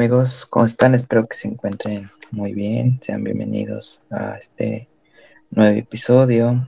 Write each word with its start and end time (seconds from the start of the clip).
amigos, 0.00 0.46
¿cómo 0.46 0.64
están? 0.64 0.94
Espero 0.94 1.28
que 1.28 1.36
se 1.36 1.46
encuentren 1.46 2.08
muy 2.30 2.54
bien. 2.54 2.98
Sean 3.02 3.22
bienvenidos 3.22 4.00
a 4.10 4.38
este 4.38 4.88
nuevo 5.50 5.78
episodio. 5.78 6.66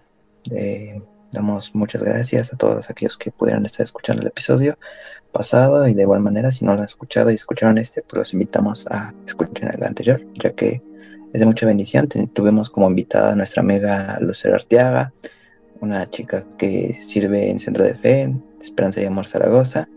damos 1.32 1.74
muchas 1.74 2.02
gracias 2.02 2.52
a 2.52 2.58
todos 2.58 2.90
aquellos 2.90 3.16
que 3.16 3.30
pudieron 3.30 3.64
estar 3.64 3.84
escuchando 3.84 4.20
el 4.20 4.28
episodio 4.28 4.76
pasado 5.32 5.88
y 5.88 5.94
de 5.94 6.02
igual 6.02 6.20
manera 6.20 6.52
si 6.52 6.66
no 6.66 6.74
lo 6.74 6.80
han 6.80 6.84
escuchado 6.84 7.30
y 7.30 7.36
escucharon 7.36 7.78
este, 7.78 8.02
pues 8.02 8.18
los 8.18 8.32
invitamos 8.34 8.86
a 8.88 9.14
escuchar 9.26 9.76
el 9.76 9.84
anterior, 9.84 10.22
ya 10.34 10.52
que 10.52 10.82
es 11.32 11.40
de 11.40 11.46
mucha 11.46 11.64
bendición. 11.64 12.08
Tuvimos 12.08 12.68
como 12.68 12.90
invitada 12.90 13.32
a 13.32 13.34
nuestra 13.34 13.62
amiga 13.62 14.18
Lucero 14.20 14.56
Arteaga, 14.56 15.10
una 15.80 16.10
chica 16.10 16.44
que 16.58 17.00
sirve 17.00 17.48
en 17.48 17.58
Centro 17.60 17.82
de 17.82 17.94
Fe, 17.94 18.30
Esperanza 18.60 19.00
y 19.00 19.06
Amor 19.06 19.26
Zaragoza, 19.26 19.88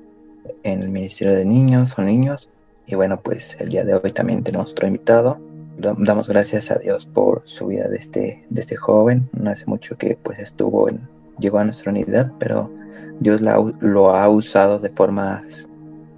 en 0.63 0.81
el 0.81 0.87
Ministerio 0.87 1.35
de 1.35 1.43
Niños 1.43 1.95
o 1.97 2.01
Niños. 2.01 2.47
Y 2.87 2.95
bueno, 2.95 3.19
pues 3.21 3.57
el 3.59 3.69
día 3.69 3.83
de 3.83 3.95
hoy 3.95 4.11
también 4.11 4.43
tenemos 4.43 4.71
otro 4.71 4.87
invitado. 4.87 5.39
Damos 5.77 6.29
gracias 6.29 6.71
a 6.71 6.75
Dios 6.75 7.05
por 7.05 7.41
su 7.45 7.67
vida 7.67 7.87
de 7.87 7.97
este, 7.97 8.45
de 8.49 8.61
este 8.61 8.75
joven. 8.75 9.29
No 9.33 9.49
hace 9.49 9.65
mucho 9.65 9.97
que 9.97 10.17
pues 10.21 10.39
estuvo 10.39 10.87
en, 10.87 11.07
llegó 11.39 11.59
a 11.59 11.65
nuestra 11.65 11.91
unidad, 11.91 12.31
pero 12.39 12.71
Dios 13.19 13.41
lo 13.41 14.15
ha 14.15 14.29
usado 14.29 14.79
de 14.79 14.89
formas 14.89 15.67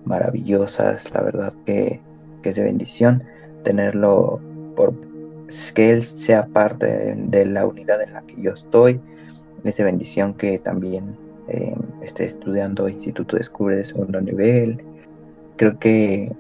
maravillosas. 0.06 1.12
La 1.14 1.22
verdad 1.22 1.54
que, 1.66 2.02
que 2.44 2.50
es 2.50 2.56
de 2.56 2.64
bendición 2.64 3.24
tenerlo 3.64 4.40
por 4.76 4.94
que 5.74 5.92
Él 5.92 6.04
sea 6.04 6.48
parte 6.48 7.16
de, 7.16 7.46
la 7.46 7.66
unidad 7.66 8.02
en 8.02 8.14
la 8.14 8.22
que 8.22 8.42
yo 8.42 8.52
estoy. 8.52 9.00
Es 9.64 9.78
de 9.78 9.84
bendición 9.84 10.34
que 10.34 10.60
también 10.60 11.18
eh, 11.48 11.76
esté 12.02 12.26
estudiando 12.26 12.88
Instituto 12.90 13.38
Descubre 13.38 13.78
de 13.78 13.86
segundo 13.86 14.22
nivel. 14.22 14.84
Creo 15.56 15.80
que 15.80 16.32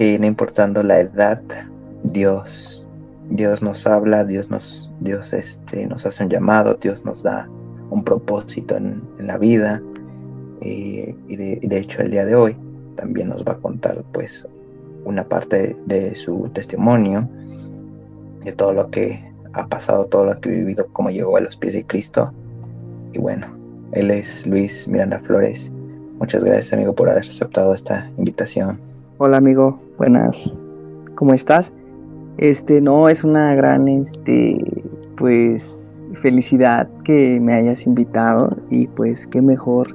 que 0.00 0.18
no 0.18 0.24
importando 0.24 0.82
la 0.82 0.98
edad, 0.98 1.42
Dios, 2.02 2.88
Dios 3.28 3.60
nos 3.60 3.86
habla, 3.86 4.24
Dios 4.24 4.48
nos, 4.48 4.90
Dios 4.98 5.34
este, 5.34 5.86
nos 5.86 6.06
hace 6.06 6.24
un 6.24 6.30
llamado, 6.30 6.78
Dios 6.80 7.04
nos 7.04 7.22
da 7.22 7.46
un 7.90 8.02
propósito 8.02 8.78
en, 8.78 9.02
la 9.18 9.36
vida. 9.36 9.82
Eh, 10.62 11.14
y, 11.28 11.36
de, 11.36 11.78
hecho 11.78 12.00
el 12.00 12.12
día 12.12 12.24
de 12.24 12.34
hoy 12.34 12.56
también 12.96 13.28
nos 13.28 13.44
va 13.44 13.52
a 13.52 13.56
contar 13.56 14.02
pues 14.10 14.46
una 15.04 15.24
parte 15.24 15.76
de 15.84 16.14
su 16.14 16.48
testimonio, 16.48 17.28
de 18.42 18.52
todo 18.52 18.72
lo 18.72 18.90
que 18.90 19.30
ha 19.52 19.66
pasado, 19.66 20.06
todo 20.06 20.24
lo 20.24 20.40
que 20.40 20.48
ha 20.48 20.52
vivido, 20.52 20.86
cómo 20.94 21.10
llegó 21.10 21.36
a 21.36 21.42
los 21.42 21.58
pies 21.58 21.74
de 21.74 21.84
Cristo. 21.84 22.32
Y 23.12 23.18
bueno, 23.18 23.48
él 23.92 24.10
es 24.12 24.46
Luis 24.46 24.88
Miranda 24.88 25.20
Flores. 25.20 25.70
Muchas 26.18 26.42
gracias 26.42 26.72
amigo 26.72 26.94
por 26.94 27.10
haber 27.10 27.20
aceptado 27.20 27.74
esta 27.74 28.10
invitación. 28.16 28.80
Hola 29.18 29.36
amigo, 29.36 29.78
buenas. 30.00 30.56
¿Cómo 31.14 31.34
estás? 31.34 31.74
Este, 32.38 32.80
no, 32.80 33.10
es 33.10 33.22
una 33.22 33.54
gran, 33.54 33.86
este, 33.86 34.56
pues, 35.18 36.02
felicidad 36.22 36.88
que 37.04 37.38
me 37.38 37.52
hayas 37.52 37.84
invitado 37.84 38.56
y 38.70 38.86
pues 38.86 39.26
qué 39.26 39.42
mejor 39.42 39.94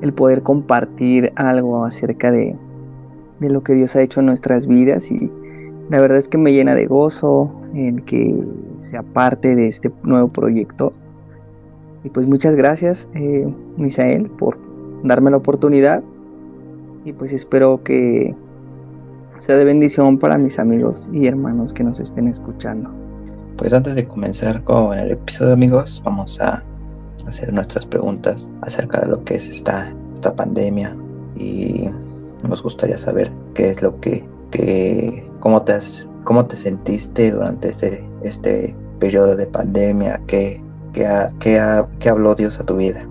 el 0.00 0.12
poder 0.12 0.42
compartir 0.42 1.32
algo 1.34 1.84
acerca 1.84 2.30
de, 2.30 2.56
de 3.40 3.50
lo 3.50 3.64
que 3.64 3.74
Dios 3.74 3.96
ha 3.96 4.02
hecho 4.02 4.20
en 4.20 4.26
nuestras 4.26 4.68
vidas 4.68 5.10
y 5.10 5.28
la 5.90 6.00
verdad 6.00 6.18
es 6.18 6.28
que 6.28 6.38
me 6.38 6.52
llena 6.52 6.76
de 6.76 6.86
gozo 6.86 7.50
en 7.74 7.98
que 7.98 8.40
sea 8.76 9.02
parte 9.02 9.56
de 9.56 9.66
este 9.66 9.90
nuevo 10.04 10.28
proyecto. 10.28 10.92
Y 12.04 12.10
pues 12.10 12.28
muchas 12.28 12.54
gracias, 12.54 13.08
eh, 13.14 13.52
Misael, 13.76 14.30
por 14.30 14.56
darme 15.02 15.32
la 15.32 15.38
oportunidad. 15.38 16.00
Y 17.04 17.12
pues 17.12 17.32
espero 17.32 17.82
que 17.82 18.36
sea 19.42 19.56
de 19.56 19.64
bendición 19.64 20.18
para 20.18 20.38
mis 20.38 20.60
amigos 20.60 21.10
y 21.12 21.26
hermanos 21.26 21.72
que 21.72 21.82
nos 21.82 21.98
estén 21.98 22.28
escuchando. 22.28 22.92
Pues 23.56 23.72
antes 23.72 23.96
de 23.96 24.06
comenzar 24.06 24.62
con 24.62 24.96
el 24.96 25.10
episodio 25.10 25.52
amigos, 25.52 26.00
vamos 26.04 26.40
a 26.40 26.62
hacer 27.26 27.52
nuestras 27.52 27.84
preguntas 27.84 28.48
acerca 28.60 29.00
de 29.00 29.08
lo 29.08 29.24
que 29.24 29.34
es 29.34 29.48
esta, 29.48 29.92
esta 30.14 30.32
pandemia 30.34 30.96
y 31.36 31.88
nos 32.48 32.62
gustaría 32.62 32.96
saber 32.96 33.32
qué 33.54 33.70
es 33.70 33.82
lo 33.82 33.98
que, 33.98 34.24
que 34.52 35.28
cómo 35.40 35.62
te 35.62 35.72
has, 35.72 36.08
cómo 36.22 36.46
te 36.46 36.54
sentiste 36.54 37.32
durante 37.32 37.70
este, 37.70 38.04
este 38.22 38.76
periodo 39.00 39.34
de 39.34 39.46
pandemia, 39.46 40.20
qué, 40.28 40.60
qué, 40.92 42.08
habló 42.08 42.36
Dios 42.36 42.60
a 42.60 42.64
tu 42.64 42.76
vida. 42.76 43.04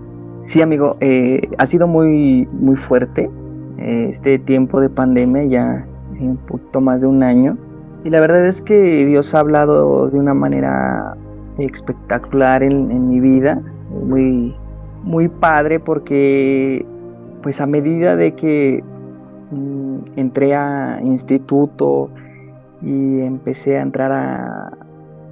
Sí, 0.44 0.62
amigo, 0.62 0.96
eh, 1.00 1.46
ha 1.58 1.66
sido 1.66 1.86
muy, 1.86 2.48
muy 2.52 2.76
fuerte 2.76 3.30
eh, 3.76 4.06
este 4.08 4.38
tiempo 4.38 4.80
de 4.80 4.88
pandemia, 4.88 5.44
ya 5.44 5.86
un 6.20 6.36
poquito 6.36 6.80
más 6.80 7.00
de 7.00 7.06
un 7.06 7.22
año. 7.22 7.56
Y 8.04 8.10
la 8.10 8.20
verdad 8.20 8.44
es 8.46 8.60
que 8.60 9.06
Dios 9.06 9.34
ha 9.34 9.40
hablado 9.40 10.08
de 10.10 10.18
una 10.18 10.34
manera 10.34 11.16
espectacular 11.58 12.62
en, 12.62 13.08
mi 13.08 13.20
vida, 13.20 13.62
muy, 13.90 14.54
muy 15.02 15.28
padre 15.28 15.78
porque 15.78 16.84
pues 17.42 17.60
a 17.60 17.66
medida 17.66 18.16
de 18.16 18.34
que 18.34 18.82
mm, 19.50 19.98
entré 20.16 20.54
a 20.54 21.00
instituto 21.02 22.10
y 22.80 23.20
empecé 23.20 23.78
a 23.78 23.82
entrar 23.82 24.12
a 24.12 24.72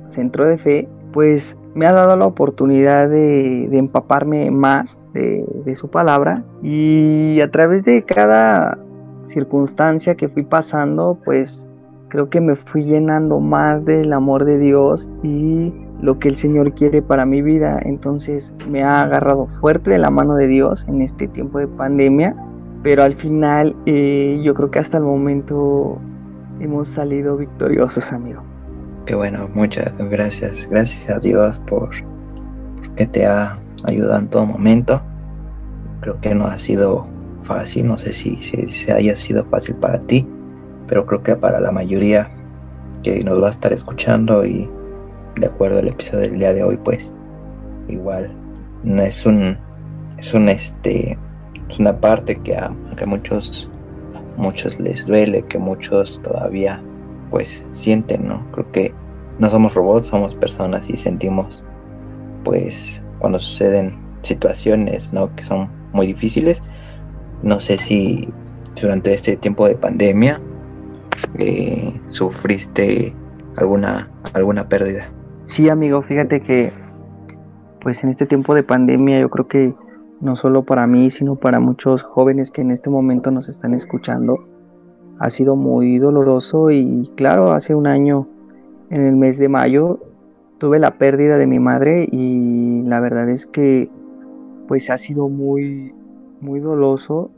centro 0.06 0.46
de 0.46 0.58
fe, 0.58 0.88
pues 1.12 1.56
me 1.74 1.86
ha 1.86 1.92
dado 1.92 2.16
la 2.16 2.26
oportunidad 2.26 3.08
de, 3.08 3.64
empaparme 3.76 4.50
más 4.50 5.04
de, 5.12 5.44
de, 5.64 5.74
su 5.74 5.88
palabra 5.88 6.44
y 6.62 7.40
a 7.40 7.50
través 7.50 7.84
de 7.84 8.02
cada 8.02 8.78
circunstancia 9.22 10.14
que 10.14 10.28
fui 10.28 10.42
pasando, 10.42 11.19
pues 11.25 11.70
creo 12.08 12.28
que 12.28 12.41
me 12.41 12.56
fui 12.56 12.84
llenando 12.84 13.41
más 13.41 13.84
del 13.84 14.12
amor 14.12 14.44
de 14.44 14.58
Dios 14.58 15.10
y 15.22 15.72
lo 16.03 16.19
que 16.19 16.28
el 16.28 16.36
Señor 16.36 16.75
quiere 16.75 17.03
para 17.03 17.25
mi 17.25 17.41
vida. 17.41 17.81
Entonces 17.84 18.54
me 18.69 18.82
ha 18.82 19.03
agarrado 19.03 19.47
fuerte 19.60 19.91
de 19.91 19.98
la 19.98 20.10
mano 20.10 20.34
de 20.34 20.47
Dios 20.47 20.86
en 20.88 21.00
este 21.00 21.28
tiempo 21.28 21.58
de 21.58 21.69
pandemia, 21.69 22.36
pero 22.82 23.03
al 23.03 23.14
final 23.14 23.75
eh, 23.86 24.41
yo 24.42 24.54
creo 24.54 24.70
que 24.70 24.78
hasta 24.78 24.98
el 24.98 25.04
momento 25.04 25.98
hemos 26.60 26.88
salido 26.88 27.37
victoriosos, 27.37 28.12
amigo. 28.12 28.42
Qué 29.06 29.14
bueno, 29.14 29.48
muchas 29.54 29.92
gracias. 30.10 30.69
Gracias 30.70 31.08
a 31.10 31.19
Dios 31.19 31.58
por, 31.60 31.91
que 32.97 33.06
te 33.06 33.26
ha 33.26 33.58
ayudado 33.84 34.19
en 34.19 34.28
todo 34.28 34.47
momento. 34.47 35.00
Creo 36.00 36.20
que 36.20 36.34
no 36.34 36.47
ha 36.47 36.58
sido 36.58 37.06
fácil, 37.42 37.86
no 37.86 37.98
sé 37.98 38.12
si, 38.12 38.36
si, 38.42 38.90
haya 38.90 39.16
sido 39.16 39.44
fácil 39.44 39.74
para 39.76 40.00
ti, 40.00 40.26
pero 40.86 41.06
creo 41.06 41.22
que 41.22 41.36
para 41.36 41.60
la 41.60 41.72
mayoría 41.72 42.30
que 43.02 43.22
nos 43.24 43.42
va 43.42 43.48
a 43.48 43.50
estar 43.50 43.72
escuchando 43.72 44.44
y 44.44 44.68
de 45.36 45.46
acuerdo 45.46 45.78
al 45.78 45.88
episodio 45.88 46.28
del 46.28 46.38
día 46.38 46.52
de 46.52 46.62
hoy, 46.62 46.76
pues 46.76 47.12
igual 47.88 48.30
es 48.84 49.26
un 49.26 49.58
es 50.18 50.34
un 50.34 50.48
este 50.48 51.18
es 51.68 51.78
una 51.78 51.98
parte 51.98 52.36
que 52.36 52.56
a, 52.56 52.72
que 52.96 53.06
muchos 53.06 53.70
muchos 54.36 54.80
les 54.80 55.06
duele, 55.06 55.42
que 55.42 55.58
muchos 55.58 56.20
todavía 56.22 56.82
pues 57.30 57.64
sienten, 57.72 58.26
¿no? 58.26 58.44
Creo 58.52 58.70
que 58.72 58.94
no 59.38 59.48
somos 59.48 59.74
robots, 59.74 60.08
somos 60.08 60.34
personas 60.34 60.90
y 60.90 60.96
sentimos 60.96 61.64
pues 62.44 63.02
cuando 63.18 63.38
suceden 63.38 63.96
situaciones, 64.22 65.12
¿no? 65.12 65.34
Que 65.34 65.42
son 65.42 65.70
muy 65.92 66.06
difíciles, 66.06 66.62
no 67.42 67.60
sé 67.60 67.78
si 67.78 68.28
durante 68.80 69.12
este 69.12 69.36
tiempo 69.36 69.66
de 69.68 69.76
pandemia 69.76 70.40
eh, 71.38 72.00
sufriste 72.10 73.14
alguna, 73.56 74.10
alguna 74.32 74.68
pérdida. 74.68 75.10
Sí, 75.44 75.69
amigo, 75.69 76.02
fíjate 76.02 76.40
que 76.40 76.72
pues 77.82 78.04
en 78.04 78.10
este 78.10 78.26
tiempo 78.26 78.54
de 78.54 78.62
pandemia 78.62 79.20
yo 79.20 79.31
creo 79.31 79.48
que 79.48 79.75
no 80.20 80.37
solo 80.37 80.64
para 80.64 80.87
mí, 80.87 81.10
sino 81.10 81.37
para 81.37 81.60
muchos 81.60 82.02
jóvenes 82.02 82.50
que 82.50 82.60
en 82.60 82.70
este 82.70 82.90
momento 82.90 83.31
nos 83.31 83.48
están 83.48 83.75
escuchando, 83.75 84.46
ha 85.19 85.31
sido 85.31 85.56
muy 85.56 85.98
doloroso 85.98 86.70
y 86.70 87.10
claro, 87.16 87.52
hace 87.52 87.75
un 87.75 87.86
año, 87.86 88.28
en 88.90 89.06
el 89.06 89.16
mes 89.16 89.38
de 89.38 89.48
mayo, 89.48 89.98
tuve 90.58 90.78
la 90.78 90.98
pérdida 90.98 91.38
de 91.38 91.46
mi 91.46 91.58
madre 91.58 92.06
y 92.10 92.82
la 92.82 93.00
verdad 93.00 93.28
es 93.31 93.46
que 93.46 93.90
pues 94.69 94.90
ha 94.90 94.98
sido 94.98 95.28
muy, 95.28 95.94
muy 96.40 96.60
doloso. 96.60 97.31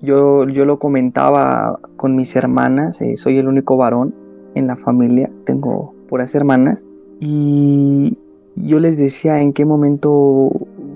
Yo, 0.00 0.48
yo 0.48 0.64
lo 0.64 0.78
comentaba 0.78 1.78
con 1.96 2.16
mis 2.16 2.34
hermanas, 2.34 3.00
eh, 3.00 3.16
soy 3.16 3.38
el 3.38 3.48
único 3.48 3.76
varón 3.76 4.14
en 4.54 4.66
la 4.66 4.76
familia, 4.76 5.30
tengo 5.44 5.94
puras 6.08 6.34
hermanas, 6.34 6.86
y 7.20 8.16
yo 8.56 8.80
les 8.80 8.96
decía 8.96 9.40
en 9.42 9.52
qué 9.52 9.64
momento 9.66 10.50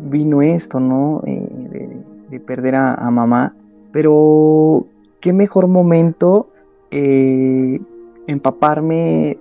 vino 0.08 0.40
esto, 0.42 0.80
¿no? 0.80 1.22
Eh, 1.26 2.00
de, 2.30 2.40
perder 2.40 2.74
a, 2.74 3.10
mamá, 3.12 3.54
pero 3.92 4.86
qué 5.20 5.32
mejor 5.32 5.68
momento 5.68 6.48
eh, 6.90 7.80
empaparme 8.26 9.38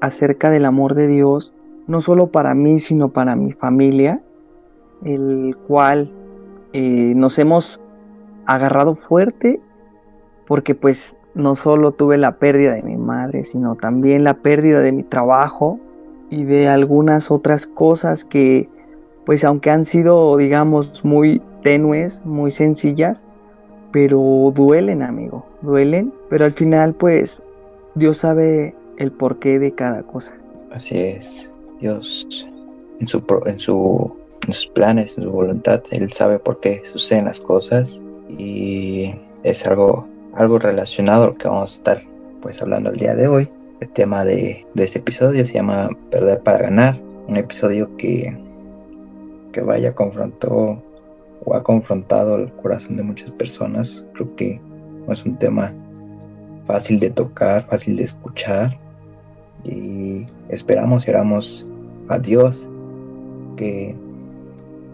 acerca 0.00 0.48
del 0.48 0.64
amor 0.64 0.94
de 0.94 1.06
Dios, 1.06 1.52
no 1.86 2.00
solo 2.00 2.28
para 2.28 2.54
mí, 2.54 2.78
sino 2.78 3.10
para 3.10 3.36
mi 3.36 3.52
familia, 3.52 4.22
el 5.04 5.54
cual 5.66 6.10
eh, 6.72 7.12
nos 7.16 7.38
hemos 7.38 7.80
agarrado 8.46 8.94
fuerte 8.94 9.60
porque 10.46 10.74
pues 10.74 11.16
no 11.34 11.54
solo 11.54 11.92
tuve 11.92 12.18
la 12.18 12.36
pérdida 12.36 12.74
de 12.74 12.82
mi 12.82 12.96
madre, 12.96 13.44
sino 13.44 13.76
también 13.76 14.24
la 14.24 14.34
pérdida 14.34 14.80
de 14.80 14.92
mi 14.92 15.02
trabajo 15.02 15.78
y 16.28 16.44
de 16.44 16.68
algunas 16.68 17.30
otras 17.30 17.66
cosas 17.66 18.24
que, 18.24 18.68
pues 19.24 19.44
aunque 19.44 19.70
han 19.70 19.84
sido, 19.84 20.36
digamos, 20.36 21.04
muy 21.04 21.40
tenues, 21.62 22.24
muy 22.24 22.50
sencillas, 22.50 23.24
pero 23.92 24.52
duelen, 24.54 25.02
amigo, 25.02 25.46
duelen, 25.62 26.12
pero 26.28 26.44
al 26.44 26.52
final, 26.52 26.94
pues, 26.94 27.42
Dios 27.94 28.18
sabe 28.18 28.74
el 28.98 29.12
porqué 29.12 29.58
de 29.58 29.72
cada 29.72 30.02
cosa. 30.02 30.34
Así 30.72 30.98
es, 30.98 31.50
Dios 31.80 32.26
en, 33.00 33.06
su, 33.08 33.22
en, 33.46 33.58
su, 33.58 34.16
en 34.46 34.52
sus 34.52 34.66
planes, 34.66 35.16
en 35.16 35.24
su 35.24 35.30
voluntad, 35.30 35.82
Él 35.90 36.12
sabe 36.12 36.38
por 36.38 36.60
qué 36.60 36.82
suceden 36.84 37.26
las 37.26 37.40
cosas 37.40 38.02
y 38.28 39.14
es 39.42 39.66
algo 39.66 40.06
algo 40.34 40.58
relacionado 40.58 41.24
a 41.24 41.26
lo 41.28 41.34
que 41.36 41.48
vamos 41.48 41.72
a 41.72 41.74
estar 41.74 42.02
pues 42.40 42.60
hablando 42.62 42.90
el 42.90 42.96
día 42.96 43.14
de 43.14 43.28
hoy. 43.28 43.48
El 43.80 43.88
tema 43.90 44.24
de, 44.24 44.66
este 44.74 44.98
episodio 44.98 45.44
se 45.44 45.54
llama 45.54 45.90
Perder 46.10 46.40
para 46.40 46.58
ganar. 46.58 47.00
Un 47.28 47.36
episodio 47.36 47.96
que, 47.96 48.36
que 49.52 49.60
vaya 49.60 49.94
confrontó 49.94 50.82
o 51.44 51.54
ha 51.54 51.62
confrontado 51.62 52.36
el 52.36 52.52
corazón 52.52 52.96
de 52.96 53.02
muchas 53.02 53.30
personas. 53.32 54.04
Creo 54.14 54.34
que 54.36 54.60
no 55.06 55.12
es 55.12 55.24
un 55.24 55.36
tema 55.36 55.72
fácil 56.64 57.00
de 57.00 57.10
tocar, 57.10 57.66
fácil 57.66 57.96
de 57.96 58.04
escuchar. 58.04 58.78
Y 59.64 60.26
esperamos 60.48 61.06
y 61.06 61.10
oramos 61.10 61.66
a 62.08 62.18
Dios 62.18 62.68
que, 63.56 63.94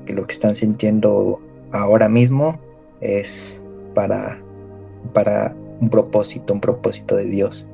que 0.06 0.14
lo 0.14 0.26
que 0.26 0.32
están 0.32 0.55
sintiendo 0.55 1.41
ahora 1.73 2.08
mismo 2.08 2.58
es 3.03 3.61
para 3.94 4.41
para 5.12 5.55
un 5.81 5.91
propósito, 5.91 6.55
un 6.55 6.61
propósito 6.61 7.17
de 7.17 7.26
Dios 7.26 7.67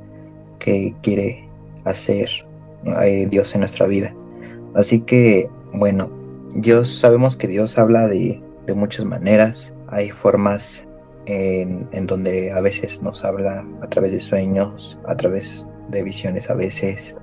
que 0.59 0.95
quiere 1.03 1.49
hacer 1.85 2.29
eh, 2.85 3.27
Dios 3.31 3.55
en 3.55 3.61
nuestra 3.61 3.87
vida. 3.87 4.15
Así 4.75 5.01
que, 5.01 5.49
bueno, 5.73 6.11
Dios, 6.55 6.89
sabemos 6.89 7.37
que 7.37 7.49
Dios 7.49 7.79
habla 7.79 8.09
de, 8.09 8.43
muchas 8.75 9.05
maneras. 9.05 9.75
Hay 9.89 10.11
formas 10.11 10.87
en, 11.27 11.87
en, 11.93 12.07
donde 12.07 12.53
a 12.53 12.61
veces 12.61 13.03
nos 13.03 13.23
habla 13.23 13.67
a 13.83 13.89
través 13.89 14.13
de 14.13 14.21
sueños, 14.21 14.99
a 15.07 15.15
través 15.17 15.69
de 15.91 16.03
visiones 16.03 16.49
a 16.49 16.55
veces, 16.55 17.17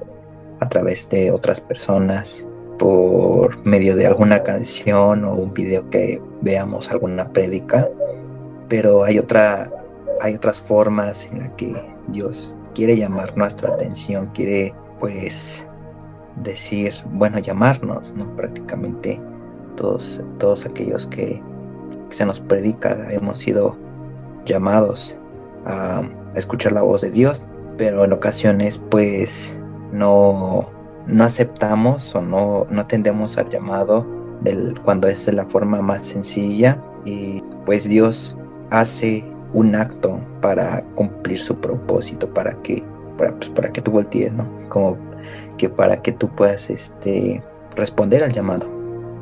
a 0.59 0.69
través 0.69 1.09
de 1.09 1.31
otras 1.31 1.59
personas, 1.59 2.47
por 2.79 3.63
medio 3.65 3.95
de 3.95 4.07
alguna 4.07 4.41
canción 4.41 5.23
o 5.25 5.35
un 5.35 5.53
video 5.53 5.87
que 5.91 6.19
veamos 6.41 6.89
alguna 6.89 7.31
prédica. 7.31 7.87
Pero 8.67 9.03
hay 9.03 9.19
otra 9.19 9.71
hay 10.21 10.35
otras 10.35 10.59
formas 10.59 11.27
en 11.31 11.39
las 11.39 11.49
que 11.51 11.73
Dios 12.07 12.57
quiere 12.73 12.97
llamar 12.97 13.37
nuestra 13.37 13.69
atención, 13.69 14.27
quiere 14.33 14.73
pues 14.99 15.65
decir, 16.35 16.93
bueno, 17.11 17.39
llamarnos, 17.39 18.13
¿no? 18.13 18.35
Prácticamente 18.35 19.19
todos, 19.75 20.21
todos 20.37 20.65
aquellos 20.65 21.07
que, 21.07 21.41
se 22.09 22.25
nos 22.25 22.39
predica 22.39 23.11
hemos 23.11 23.37
sido 23.37 23.77
llamados 24.43 25.15
a, 25.65 26.01
escuchar 26.33 26.71
la 26.71 26.81
voz 26.81 27.01
de 27.01 27.11
Dios, 27.11 27.45
pero 27.77 28.03
en 28.03 28.13
ocasiones 28.13 28.81
pues 28.89 29.55
no, 29.91 30.69
no 31.09 31.23
aceptamos 31.23 32.13
o 32.15 32.21
no, 32.21 32.67
no 32.69 32.85
tendemos 32.85 33.37
al 33.37 33.49
llamado 33.49 34.05
del, 34.41 34.79
cuando 34.81 35.07
es 35.07 35.25
de 35.25 35.33
la 35.33 35.45
forma 35.45 35.81
más 35.81 36.05
sencilla 36.05 36.81
y 37.05 37.43
pues 37.65 37.89
Dios 37.89 38.37
hace 38.69 39.25
un 39.53 39.75
acto 39.75 40.21
para 40.41 40.83
cumplir 40.95 41.39
su 41.39 41.55
propósito, 41.55 42.31
para 42.31 42.53
que, 42.61 42.83
para, 43.17 43.35
pues, 43.35 43.49
para 43.49 43.71
que 43.71 43.81
tú 43.81 43.91
voltees, 43.91 44.31
¿no? 44.33 44.47
Como 44.69 44.97
que 45.57 45.69
para 45.69 46.01
que 46.01 46.11
tú 46.11 46.29
puedas 46.29 46.69
este, 46.69 47.43
responder 47.75 48.23
al 48.23 48.31
llamado. 48.31 48.67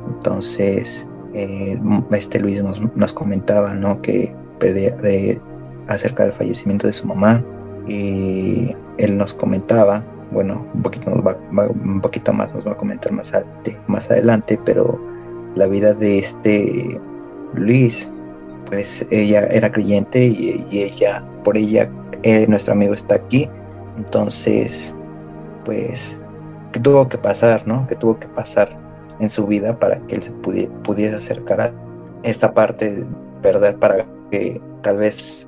Entonces, 0.07 1.07
eh, 1.34 1.80
este 2.12 2.39
Luis 2.39 2.62
nos, 2.63 3.13
comentaba, 3.13 3.74
¿no? 3.74 4.01
Que 4.01 4.36
de, 4.60 5.42
acerca 5.88 6.24
del 6.24 6.34
fallecimiento 6.34 6.88
de 6.88 6.94
su 6.94 7.07
mamá 7.07 7.44
y 7.88 8.75
él 8.98 9.18
nos 9.18 9.34
comentaba, 9.34 10.04
bueno, 10.31 10.65
un 10.74 10.81
poquito, 10.83 12.33
más 12.33 12.53
nos 12.53 12.68
va 12.68 12.71
a 12.71 12.77
comentar 12.77 13.12
más, 13.13 13.33
adelante, 14.12 14.59
pero 14.63 15.00
la 15.56 15.68
vida 15.68 15.94
de 15.94 16.19
este 16.19 17.00
Luis 17.53 18.12
pues 18.65 19.06
ella 19.09 19.47
era 19.47 19.71
creyente 19.71 20.25
y, 20.25 20.65
ella, 20.71 21.24
por 21.44 21.57
ella, 21.57 21.89
eh, 22.24 22.45
nuestro 22.47 22.74
amigo 22.74 22.94
está 22.94 23.15
aquí. 23.15 23.50
Entonces, 23.97 24.94
pues, 25.63 26.18
¿qué 26.71 26.79
tuvo 26.79 27.07
que 27.07 27.18
pasar, 27.18 27.65
no? 27.65 27.88
¿Qué 27.88 27.95
tuvo 27.95 28.19
que 28.19 28.27
pasar 28.27 28.77
en 29.19 29.29
su 29.29 29.47
vida 29.47 29.79
para 29.79 30.00
que 30.07 30.15
él 30.15 30.24
se 30.24 30.31
pudiese 30.31 31.15
acercar 31.15 31.62
a 31.62 31.74
esta 32.24 32.53
parte 32.53 32.91
de 32.91 33.06
perder 33.41 33.77
para 33.77 34.06
que 34.31 34.62
tal 34.81 34.97
vez 34.97 35.47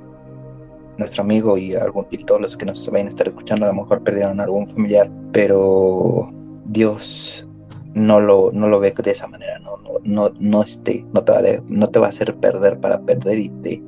nuestro 0.99 1.23
amigo 1.23 1.57
y, 1.57 1.73
algún, 1.73 2.05
y 2.11 2.17
todos 2.17 2.41
los 2.41 2.57
que 2.57 2.65
nos 2.65 2.87
vayan 2.91 3.07
a 3.07 3.09
estar 3.09 3.27
escuchando 3.27 3.65
a 3.65 3.69
lo 3.69 3.81
mejor 3.81 4.03
perdieron 4.03 4.39
algún 4.39 4.67
familiar, 4.67 5.09
pero 5.31 6.31
Dios 6.65 7.47
no 7.93 8.19
lo, 8.19 8.51
no 8.51 8.67
lo 8.67 8.79
ve 8.79 8.93
de 9.03 9.11
esa 9.11 9.27
manera, 9.27 9.57
no, 9.59 9.77
no, 9.77 9.99
no, 10.03 10.31
no, 10.39 10.61
este, 10.61 11.05
no, 11.13 11.21
te 11.21 11.31
va 11.31 11.39
a, 11.39 11.43
no 11.67 11.89
te 11.89 11.99
va 11.99 12.05
a 12.07 12.09
hacer 12.09 12.35
perder 12.35 12.79
para 12.79 13.01
perder 13.01 13.39
y 13.39 13.49
te, 13.49 13.81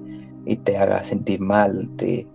y 0.46 0.56
te 0.56 0.78
haga 0.78 1.04
sentir 1.04 1.40
mal, 1.40 1.90
te, 1.98 2.26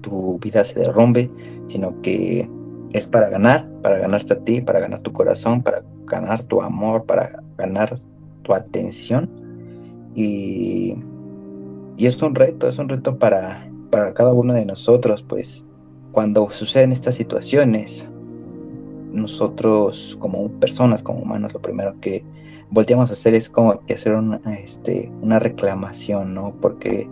tu 0.00 0.38
vida 0.38 0.64
se 0.64 0.80
derrumbe, 0.80 1.30
sino 1.66 2.00
que 2.00 2.48
es 2.92 3.06
para 3.06 3.28
ganar, 3.28 3.68
para 3.82 3.98
ganarte 3.98 4.32
a 4.32 4.38
ti, 4.38 4.60
para 4.60 4.80
ganar 4.80 5.00
tu 5.00 5.12
corazón, 5.12 5.62
para 5.62 5.82
ganar 6.06 6.42
tu 6.44 6.62
amor, 6.62 7.04
para 7.04 7.42
ganar 7.56 7.98
tu 8.42 8.54
atención. 8.54 9.30
Y, 10.14 10.96
y 11.96 12.06
es 12.06 12.20
un 12.22 12.34
reto, 12.34 12.66
es 12.66 12.78
un 12.78 12.88
reto 12.88 13.18
para, 13.18 13.70
para 13.90 14.14
cada 14.14 14.32
uno 14.32 14.54
de 14.54 14.64
nosotros, 14.64 15.22
pues 15.22 15.64
cuando 16.12 16.50
suceden 16.50 16.92
estas 16.92 17.14
situaciones, 17.16 18.06
nosotros 19.12 20.16
como 20.20 20.48
personas, 20.52 21.02
como 21.02 21.20
humanos, 21.20 21.52
lo 21.52 21.60
primero 21.60 21.96
que 22.00 22.24
volteamos 22.70 23.10
a 23.10 23.14
hacer 23.14 23.34
es 23.34 23.48
como 23.48 23.80
que 23.80 23.94
hacer 23.94 24.14
una, 24.14 24.40
este, 24.58 25.10
una 25.20 25.38
reclamación, 25.38 26.34
¿no? 26.34 26.54
Porque, 26.60 27.08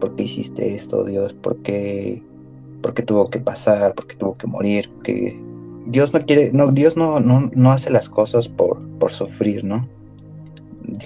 porque 0.00 0.24
hiciste 0.24 0.74
esto, 0.74 1.04
Dios? 1.04 1.34
¿Por 1.34 1.58
qué, 1.58 2.22
tuvo 3.06 3.30
que 3.30 3.38
pasar? 3.38 3.94
¿Por 3.94 4.06
qué 4.06 4.16
tuvo 4.16 4.36
que 4.36 4.46
morir? 4.46 4.90
Que 5.02 5.38
Dios 5.86 6.12
no 6.12 6.24
quiere, 6.24 6.50
no, 6.52 6.72
Dios 6.72 6.96
no, 6.96 7.20
no, 7.20 7.72
hace 7.72 7.90
las 7.90 8.08
cosas 8.08 8.48
por, 8.48 8.80
por 8.98 9.12
sufrir, 9.12 9.64
¿no? 9.64 9.88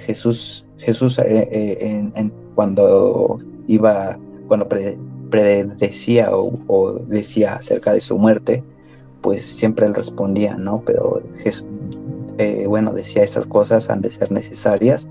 Jesús, 0.06 0.66
Jesús 0.78 1.18
eh, 1.18 1.48
eh, 1.52 2.30
cuando 2.54 3.38
iba, 3.66 4.18
cuando 4.48 4.68
predecía 5.30 6.30
o 6.32 7.00
decía 7.06 7.56
acerca 7.56 7.92
de 7.92 8.00
su 8.00 8.18
muerte, 8.18 8.64
pues 9.26 9.44
siempre 9.44 9.86
él 9.86 9.94
respondía, 9.94 10.56
¿no? 10.56 10.82
Pero 10.86 11.20
eh, 12.38 12.66
bueno, 12.68 12.92
decía 12.92 13.24
estas 13.24 13.46
cosas 13.46 13.90
han 13.90 14.00
de 14.00 14.10
ser 14.10 14.30
necesarias, 14.30 15.08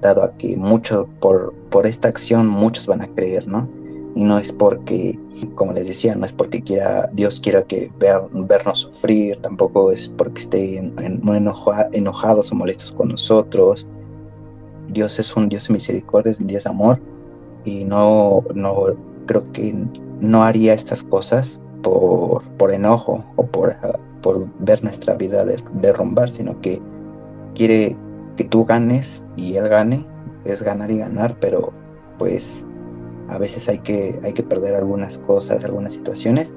dado 0.00 0.22
a 0.22 0.32
que 0.38 0.56
mucho 0.56 1.08
por, 1.20 1.52
por 1.68 1.86
esta 1.86 2.08
acción 2.08 2.46
muchos 2.48 2.86
van 2.86 3.02
a 3.02 3.08
creer, 3.08 3.46
¿no? 3.46 3.68
Y 4.14 4.24
no 4.24 4.38
es 4.38 4.50
porque, 4.50 5.18
como 5.54 5.72
les 5.72 5.88
decía, 5.88 6.14
no 6.14 6.24
es 6.24 6.32
porque 6.32 6.62
quiera, 6.62 7.10
Dios 7.12 7.38
quiera 7.38 7.62
que 7.64 7.92
vea, 7.98 8.22
vernos 8.32 8.78
sufrir, 8.78 9.36
tampoco 9.42 9.92
es 9.92 10.08
porque 10.08 10.40
esté 10.40 10.78
en, 10.78 10.94
enojados 11.92 12.50
o 12.50 12.54
molestos 12.54 12.92
con 12.92 13.08
nosotros. 13.08 13.86
Dios 14.88 15.18
es 15.18 15.36
un 15.36 15.50
Dios 15.50 15.68
de 15.68 15.74
misericordia, 15.74 16.34
un 16.40 16.46
Dios 16.46 16.64
de 16.64 16.70
amor, 16.70 16.98
y 17.66 17.84
no, 17.84 18.42
no 18.54 18.96
creo 19.30 19.52
que 19.52 19.72
no 20.20 20.42
haría 20.42 20.74
estas 20.74 21.04
cosas 21.04 21.60
por, 21.84 22.42
por 22.58 22.72
enojo 22.72 23.24
o 23.36 23.46
por, 23.46 23.76
por 24.22 24.48
ver 24.58 24.82
nuestra 24.82 25.14
vida 25.14 25.44
derrumbar, 25.44 26.30
sino 26.30 26.60
que 26.60 26.82
quiere 27.54 27.96
que 28.36 28.42
tú 28.42 28.64
ganes 28.64 29.22
y 29.36 29.54
él 29.54 29.68
gane, 29.68 30.04
es 30.44 30.64
ganar 30.64 30.90
y 30.90 30.98
ganar, 30.98 31.36
pero 31.38 31.72
pues 32.18 32.64
a 33.28 33.38
veces 33.38 33.68
hay 33.68 33.78
que, 33.78 34.18
hay 34.24 34.32
que 34.32 34.42
perder 34.42 34.74
algunas 34.74 35.18
cosas, 35.18 35.64
algunas 35.64 35.94
situaciones 35.94 36.52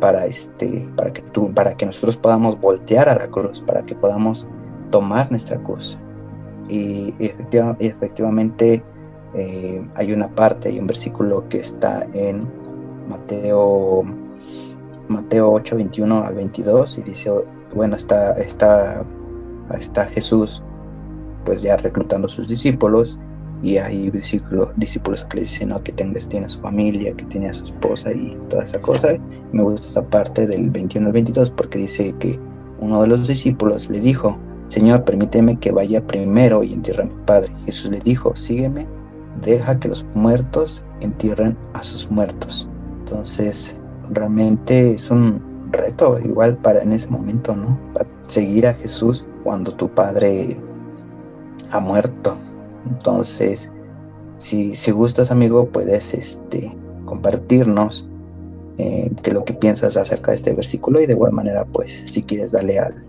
para 0.00 0.24
este, 0.24 0.88
para 0.96 1.12
que 1.12 1.20
tú, 1.20 1.52
para 1.52 1.76
que 1.76 1.84
nosotros 1.84 2.16
podamos 2.16 2.58
voltear 2.58 3.10
a 3.10 3.16
la 3.16 3.26
cruz, 3.26 3.60
para 3.60 3.82
que 3.84 3.94
podamos 3.94 4.48
tomar 4.90 5.30
nuestra 5.30 5.58
cruz. 5.58 5.98
Y, 6.70 7.14
efectivamente 7.18 8.82
eh, 9.34 9.82
hay 9.94 10.12
una 10.12 10.28
parte, 10.28 10.68
hay 10.68 10.78
un 10.78 10.86
versículo 10.86 11.48
que 11.48 11.58
está 11.58 12.06
en 12.12 12.46
Mateo 13.08 14.04
Mateo 15.08 15.50
8, 15.52 15.76
21 15.76 16.24
al 16.24 16.34
22 16.34 16.98
y 16.98 17.02
dice, 17.02 17.32
bueno, 17.74 17.96
está, 17.96 18.32
está, 18.32 19.04
está 19.78 20.06
Jesús 20.06 20.62
pues 21.44 21.62
ya 21.62 21.76
reclutando 21.78 22.28
sus 22.28 22.46
discípulos 22.46 23.18
y 23.62 23.78
hay 23.78 24.10
discípulos 24.10 25.24
que 25.24 25.36
le 25.36 25.40
dicen 25.42 25.74
que 25.82 25.92
tengas, 25.92 26.28
tiene 26.28 26.48
su 26.48 26.60
familia, 26.60 27.14
que 27.14 27.24
tiene 27.24 27.48
a 27.48 27.54
su 27.54 27.64
esposa 27.64 28.12
y 28.12 28.38
toda 28.48 28.64
esa 28.64 28.80
cosa. 28.80 29.14
Me 29.50 29.62
gusta 29.62 29.86
esta 29.86 30.02
parte 30.02 30.46
del 30.46 30.70
21 30.70 31.06
al 31.06 31.12
22 31.12 31.50
porque 31.50 31.78
dice 31.78 32.14
que 32.18 32.38
uno 32.78 33.00
de 33.02 33.08
los 33.08 33.26
discípulos 33.26 33.90
le 33.90 33.98
dijo, 33.98 34.38
Señor, 34.68 35.04
permíteme 35.04 35.58
que 35.58 35.72
vaya 35.72 36.06
primero 36.06 36.62
y 36.62 36.74
entierre 36.74 37.04
a 37.04 37.06
mi 37.06 37.24
padre. 37.24 37.52
Jesús 37.64 37.90
le 37.90 37.98
dijo, 37.98 38.36
sígueme, 38.36 38.86
deja 39.42 39.78
que 39.78 39.88
los 39.88 40.04
muertos 40.14 40.84
entierren 41.00 41.56
a 41.72 41.82
sus 41.82 42.10
muertos. 42.10 42.68
Entonces, 43.00 43.74
realmente 44.10 44.92
es 44.92 45.10
un 45.10 45.42
reto 45.70 46.18
igual 46.18 46.56
para 46.56 46.82
en 46.82 46.92
ese 46.92 47.08
momento, 47.08 47.54
¿no? 47.54 47.78
Para 47.92 48.06
seguir 48.26 48.66
a 48.66 48.74
Jesús 48.74 49.26
cuando 49.44 49.74
tu 49.74 49.88
padre 49.88 50.56
ha 51.70 51.80
muerto. 51.80 52.36
Entonces, 52.88 53.72
si, 54.38 54.74
si 54.74 54.90
gustas, 54.90 55.30
amigo, 55.30 55.66
puedes 55.66 56.14
este, 56.14 56.76
compartirnos 57.04 58.08
eh, 58.78 59.10
qué 59.22 59.30
es 59.30 59.34
lo 59.34 59.44
que 59.44 59.54
piensas 59.54 59.96
acerca 59.96 60.30
de 60.30 60.36
este 60.36 60.52
versículo 60.52 61.00
y 61.00 61.06
de 61.06 61.14
igual 61.14 61.32
manera, 61.32 61.64
pues, 61.64 62.04
si 62.06 62.22
quieres 62.22 62.52
darle 62.52 62.78
al, 62.78 63.04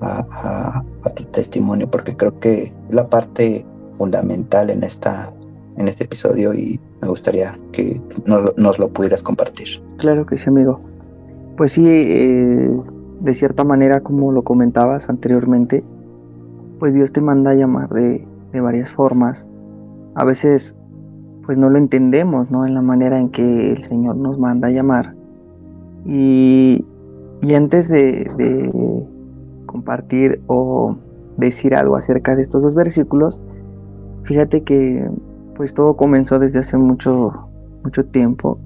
a, 0.00 0.82
tu 1.14 1.24
testimonio, 1.24 1.90
porque 1.90 2.16
creo 2.16 2.38
que 2.40 2.72
la 2.90 3.08
parte 3.08 3.64
fundamental 3.96 4.70
en, 4.70 4.82
esta, 4.82 5.32
en 5.76 5.88
este 5.88 6.04
episodio 6.04 6.54
y 6.54 6.80
me 7.00 7.08
gustaría 7.08 7.58
que 7.72 8.00
nos, 8.24 8.78
lo 8.78 8.88
pudieras 8.88 9.22
compartir. 9.22 9.68
Claro 9.98 10.26
que 10.26 10.36
sí, 10.36 10.48
amigo. 10.48 10.80
Pues 11.56 11.72
sí, 11.72 11.86
eh, 11.86 12.70
de 13.20 13.34
cierta 13.34 13.64
manera, 13.64 14.00
como 14.00 14.32
lo 14.32 14.42
comentabas 14.42 15.08
anteriormente, 15.08 15.84
pues 16.78 16.94
Dios 16.94 17.12
te 17.12 17.20
manda 17.20 17.52
a 17.52 17.54
llamar 17.54 17.88
de, 17.90 18.26
de 18.52 18.60
varias 18.60 18.90
formas. 18.90 19.48
A 20.14 20.24
veces, 20.24 20.76
pues 21.44 21.58
no 21.58 21.70
lo 21.70 21.78
entendemos, 21.78 22.50
¿no? 22.50 22.66
En 22.66 22.74
la 22.74 22.82
manera 22.82 23.18
en 23.18 23.30
que 23.30 23.72
el 23.72 23.82
Señor 23.82 24.16
nos 24.16 24.38
manda 24.38 24.68
a 24.68 24.70
llamar. 24.70 25.14
Y, 26.04 26.84
y 27.42 27.54
antes 27.54 27.88
de, 27.88 28.30
de 28.36 29.06
compartir 29.66 30.40
o 30.46 30.96
decir 31.36 31.74
algo 31.74 31.96
acerca 31.96 32.36
de 32.36 32.42
estos 32.42 32.62
dos 32.62 32.74
versículos, 32.74 33.42
fíjate 34.24 34.62
que 34.62 35.08
pues 35.56 35.74
todo 35.74 35.96
comenzó 35.96 36.38
desde 36.38 36.60
hace 36.60 36.76
mucho, 36.76 37.48
mucho 37.82 38.04
tiempo, 38.04 38.58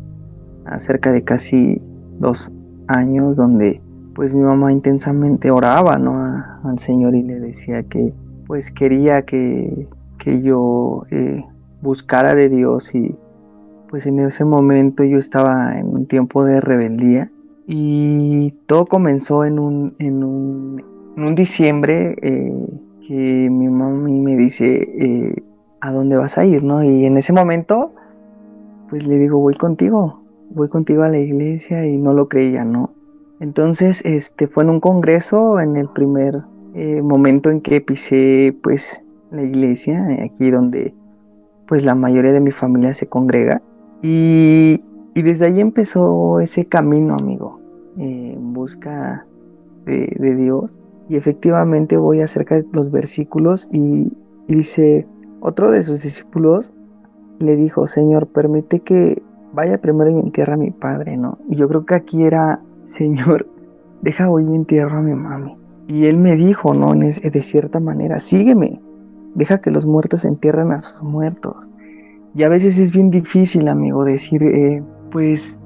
acerca 0.65 1.13
de 1.13 1.23
casi 1.23 1.81
dos 2.19 2.51
años, 2.89 3.37
donde 3.37 3.81
pues 4.15 4.35
mi 4.35 4.43
mamá 4.43 4.73
intensamente 4.73 5.51
oraba 5.51 5.97
¿no? 5.99 6.15
al 6.65 6.79
Señor 6.79 7.15
y 7.15 7.23
le 7.23 7.39
decía 7.39 7.83
que 7.85 8.13
pues 8.47 8.71
quería 8.71 9.23
que, 9.23 9.87
que 10.19 10.43
yo 10.43 11.05
eh, 11.11 11.45
buscara 11.81 12.35
de 12.35 12.49
Dios 12.49 12.95
y 12.95 13.15
pues 13.89 14.07
en 14.07 14.21
ese 14.21 14.45
momento 14.45 15.05
yo 15.05 15.19
estaba 15.19 15.79
en 15.79 15.89
un 15.89 16.07
tiempo 16.07 16.45
de 16.45 16.61
rebeldía 16.61 17.31
y 17.67 18.53
todo 18.67 18.87
comenzó 18.87 19.45
en 19.45 19.59
un, 19.59 19.95
en 19.99 20.25
un, 20.25 20.85
en 21.17 21.25
un 21.25 21.35
diciembre 21.35 22.17
eh, 22.21 22.53
que 23.07 23.49
mi 23.51 23.69
mamá 23.69 24.09
me 24.09 24.37
dice 24.37 24.67
eh, 24.67 25.43
a 25.81 25.93
dónde 25.93 26.17
vas 26.17 26.39
a 26.39 26.45
ir, 26.45 26.63
¿no? 26.63 26.83
Y 26.85 27.07
en 27.07 27.17
ese 27.17 27.33
momento 27.33 27.93
pues 28.91 29.07
le 29.07 29.19
digo 29.19 29.39
voy 29.39 29.55
contigo, 29.55 30.21
voy 30.51 30.69
contigo 30.69 31.05
a 31.05 31.09
la 31.09 31.19
iglesia 31.19 31.87
y 31.87 31.97
no 31.97 32.13
lo 32.13 32.29
creía, 32.29 32.65
¿no? 32.65 32.91
Entonces, 33.39 34.05
este, 34.05 34.49
fue 34.49 34.65
en 34.65 34.71
un 34.71 34.81
congreso, 34.81 35.61
en 35.61 35.77
el 35.77 35.89
primer 35.89 36.43
eh, 36.75 37.01
momento 37.01 37.49
en 37.49 37.61
que 37.63 37.81
pisé, 37.81 38.55
pues, 38.63 39.03
la 39.31 39.43
iglesia, 39.43 40.05
aquí 40.23 40.51
donde, 40.51 40.93
pues, 41.69 41.85
la 41.85 41.95
mayoría 41.95 42.33
de 42.33 42.41
mi 42.41 42.51
familia 42.51 42.93
se 42.93 43.07
congrega. 43.07 43.63
Y, 44.03 44.83
desde 45.15 45.47
ahí 45.47 45.61
empezó 45.61 46.41
ese 46.41 46.65
camino, 46.67 47.15
amigo, 47.15 47.61
eh, 47.99 48.35
en 48.37 48.53
busca 48.53 49.25
de, 49.87 50.35
Dios. 50.37 50.79
Y 51.09 51.17
efectivamente 51.17 51.97
voy 51.97 52.21
acerca 52.21 52.57
de 52.57 52.67
los 52.73 52.91
versículos 52.91 53.69
y, 53.71 54.13
y 54.49 54.55
dice, 54.55 55.07
otro 55.41 55.71
de 55.71 55.83
sus 55.83 56.03
discípulos 56.03 56.75
le 57.39 57.57
dijo, 57.57 57.87
Señor, 57.87 58.27
permite 58.29 58.81
que 58.81 59.23
vaya 59.53 59.81
primero 59.81 60.11
y 60.11 60.19
entierra 60.19 60.55
a 60.55 60.59
mi 60.59 60.71
padre, 60.71 61.17
¿no? 61.17 61.39
Y 61.49 61.57
yo 61.57 61.69
creo 61.69 61.87
que 61.87 61.95
aquí 61.95 62.25
era 62.25 62.61
Señor, 62.85 63.47
deja 64.03 64.29
hoy 64.29 64.45
mi 64.45 64.57
entierro 64.57 64.99
a 64.99 65.03
mi 65.03 65.15
mami. 65.15 65.57
Y 65.87 66.07
él 66.07 66.19
me 66.19 66.35
dijo, 66.37 66.75
¿no? 66.75 66.95
De 66.95 67.43
cierta 67.43 67.81
manera, 67.81 68.19
sígueme, 68.19 68.81
deja 69.35 69.61
que 69.61 69.71
los 69.71 69.87
muertos 69.87 70.25
entierren 70.25 70.73
a 70.73 70.79
sus 70.81 71.03
muertos. 71.03 71.69
Y 72.35 72.43
a 72.43 72.49
veces 72.49 72.79
es 72.79 72.93
bien 72.93 73.11
difícil, 73.11 73.69
amigo, 73.69 74.05
decir, 74.05 74.43
eh, 74.43 74.83
pues, 75.11 75.61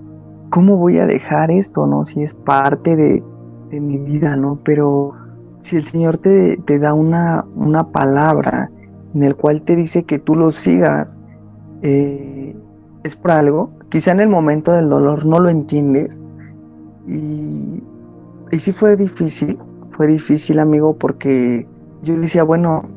¿cómo 0.51 0.77
voy 0.77 0.99
a 0.99 1.07
dejar 1.07 1.51
esto, 1.51 1.87
no? 1.87 2.05
Si 2.05 2.23
es 2.23 2.35
parte 2.35 2.97
de, 2.97 3.23
mi 3.73 3.99
vida, 3.99 4.37
¿no? 4.37 4.61
Pero 4.65 5.13
si 5.59 5.77
el 5.77 5.83
Señor 5.83 6.19
te, 6.19 6.59
te 6.59 6.79
da 6.79 6.95
una, 6.95 7.45
una, 7.57 7.91
palabra 7.91 8.71
en 9.15 9.23
el 9.23 9.37
cual 9.37 9.63
te 9.63 9.77
dice 9.77 10.05
que 10.05 10.19
tú 10.19 10.35
lo 10.35 10.51
sigas, 10.51 11.19
eh, 11.83 12.57
es 13.05 13.17
por 13.17 13.31
algo. 13.31 13.71
Quizá 13.89 14.13
en 14.13 14.21
el 14.21 14.29
momento 14.29 14.73
del 14.73 14.89
dolor 14.89 15.25
no 15.25 15.39
lo 15.39 15.49
entiendes, 15.49 16.21
y, 17.07 17.83
y 18.51 18.59
sí 18.59 18.73
fue 18.73 18.97
difícil, 18.97 19.59
fue 19.97 20.07
difícil 20.07 20.59
amigo 20.59 20.97
porque 20.97 21.67
yo 22.03 22.19
decía, 22.19 22.43
bueno, 22.45 22.89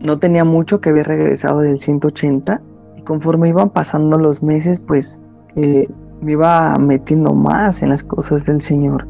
no 0.00 0.18
tenía 0.18 0.44
mucho 0.44 0.80
que 0.80 0.90
había 0.90 1.04
regresado 1.04 1.60
del 1.60 1.78
180 1.78 2.60
y 2.96 3.02
conforme 3.02 3.48
iban 3.48 3.70
pasando 3.70 4.18
los 4.18 4.42
meses, 4.42 4.80
pues 4.80 5.20
eh, 5.56 5.88
me 6.20 6.32
iba 6.32 6.74
metiendo 6.76 7.32
más 7.34 7.82
en 7.82 7.90
las 7.90 8.02
cosas 8.02 8.46
del 8.46 8.60
Señor. 8.60 9.06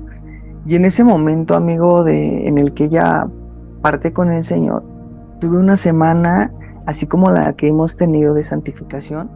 Y 0.67 0.75
en 0.75 0.85
ese 0.85 1.05
momento, 1.05 1.55
amigo, 1.55 2.03
de, 2.03 2.49
en 2.49 2.59
el 2.59 2.75
que 2.75 2.89
ya 2.89 3.29
parte 3.83 4.13
con 4.13 4.33
el 4.33 4.43
Señor, 4.43 4.83
tuve 5.41 5.59
una 5.59 5.77
semana 5.77 6.53
así 6.87 7.07
como 7.07 7.31
la 7.31 7.53
que 7.55 7.69
hemos 7.69 7.97
tenido 7.97 8.35
de 8.35 8.45
santificación, 8.45 9.29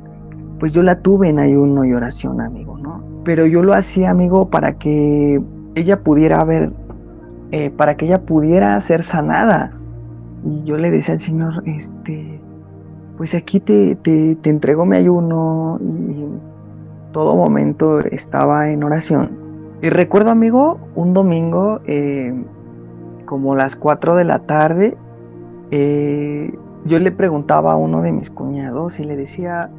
pues 0.59 0.73
yo 0.73 0.83
la 0.83 1.01
tuve 1.01 1.29
en 1.29 1.39
ayuno 1.39 1.85
y 1.85 1.93
oración, 1.93 2.41
amigo, 2.41 2.79
¿no? 2.79 3.11
pero 3.25 3.47
yo 3.47 3.63
lo 3.63 3.75
hacía, 3.75 4.11
amigo, 4.11 4.49
para 4.49 4.79
que 4.79 5.41
ella 5.75 6.01
pudiera 6.01 6.43
ver, 6.45 6.73
eh, 7.53 7.71
para 7.71 7.97
que 7.97 8.07
ella 8.07 8.23
pudiera 8.23 8.81
ser 8.81 9.03
sanada. 9.03 9.73
Y 10.45 10.65
yo 10.65 10.77
le 10.77 10.91
decía 10.91 11.15
al 11.15 11.21
Señor, 11.21 11.63
este, 11.67 12.41
pues 13.17 13.35
aquí 13.35 13.61
te, 13.61 13.97
te, 13.97 14.39
entrego 14.49 14.87
mi 14.87 14.97
ayuno 14.97 15.79
y 15.83 16.25
todo 17.13 17.37
momento 17.37 18.01
estaba 18.01 18.71
en 18.71 18.83
oración. 18.83 19.31
Y 19.83 19.91
recuerdo, 19.91 20.31
amigo, 20.31 20.79
un 20.95 21.13
domingo, 21.13 21.81
eh, 21.87 22.35
como 23.27 23.55
las 23.55 23.77
4 23.77 24.17
de 24.17 24.25
la 24.25 24.41
tarde, 24.41 24.97
eh, 25.71 26.53
yo 26.85 26.99
le 26.99 27.13
preguntaba 27.13 27.73
a 27.73 27.77
uno 27.77 28.03
de 28.03 28.13
mis 28.13 28.31
cuñados 28.31 28.99
y 29.01 29.05
le 29.05 29.17
decía, 29.17 29.71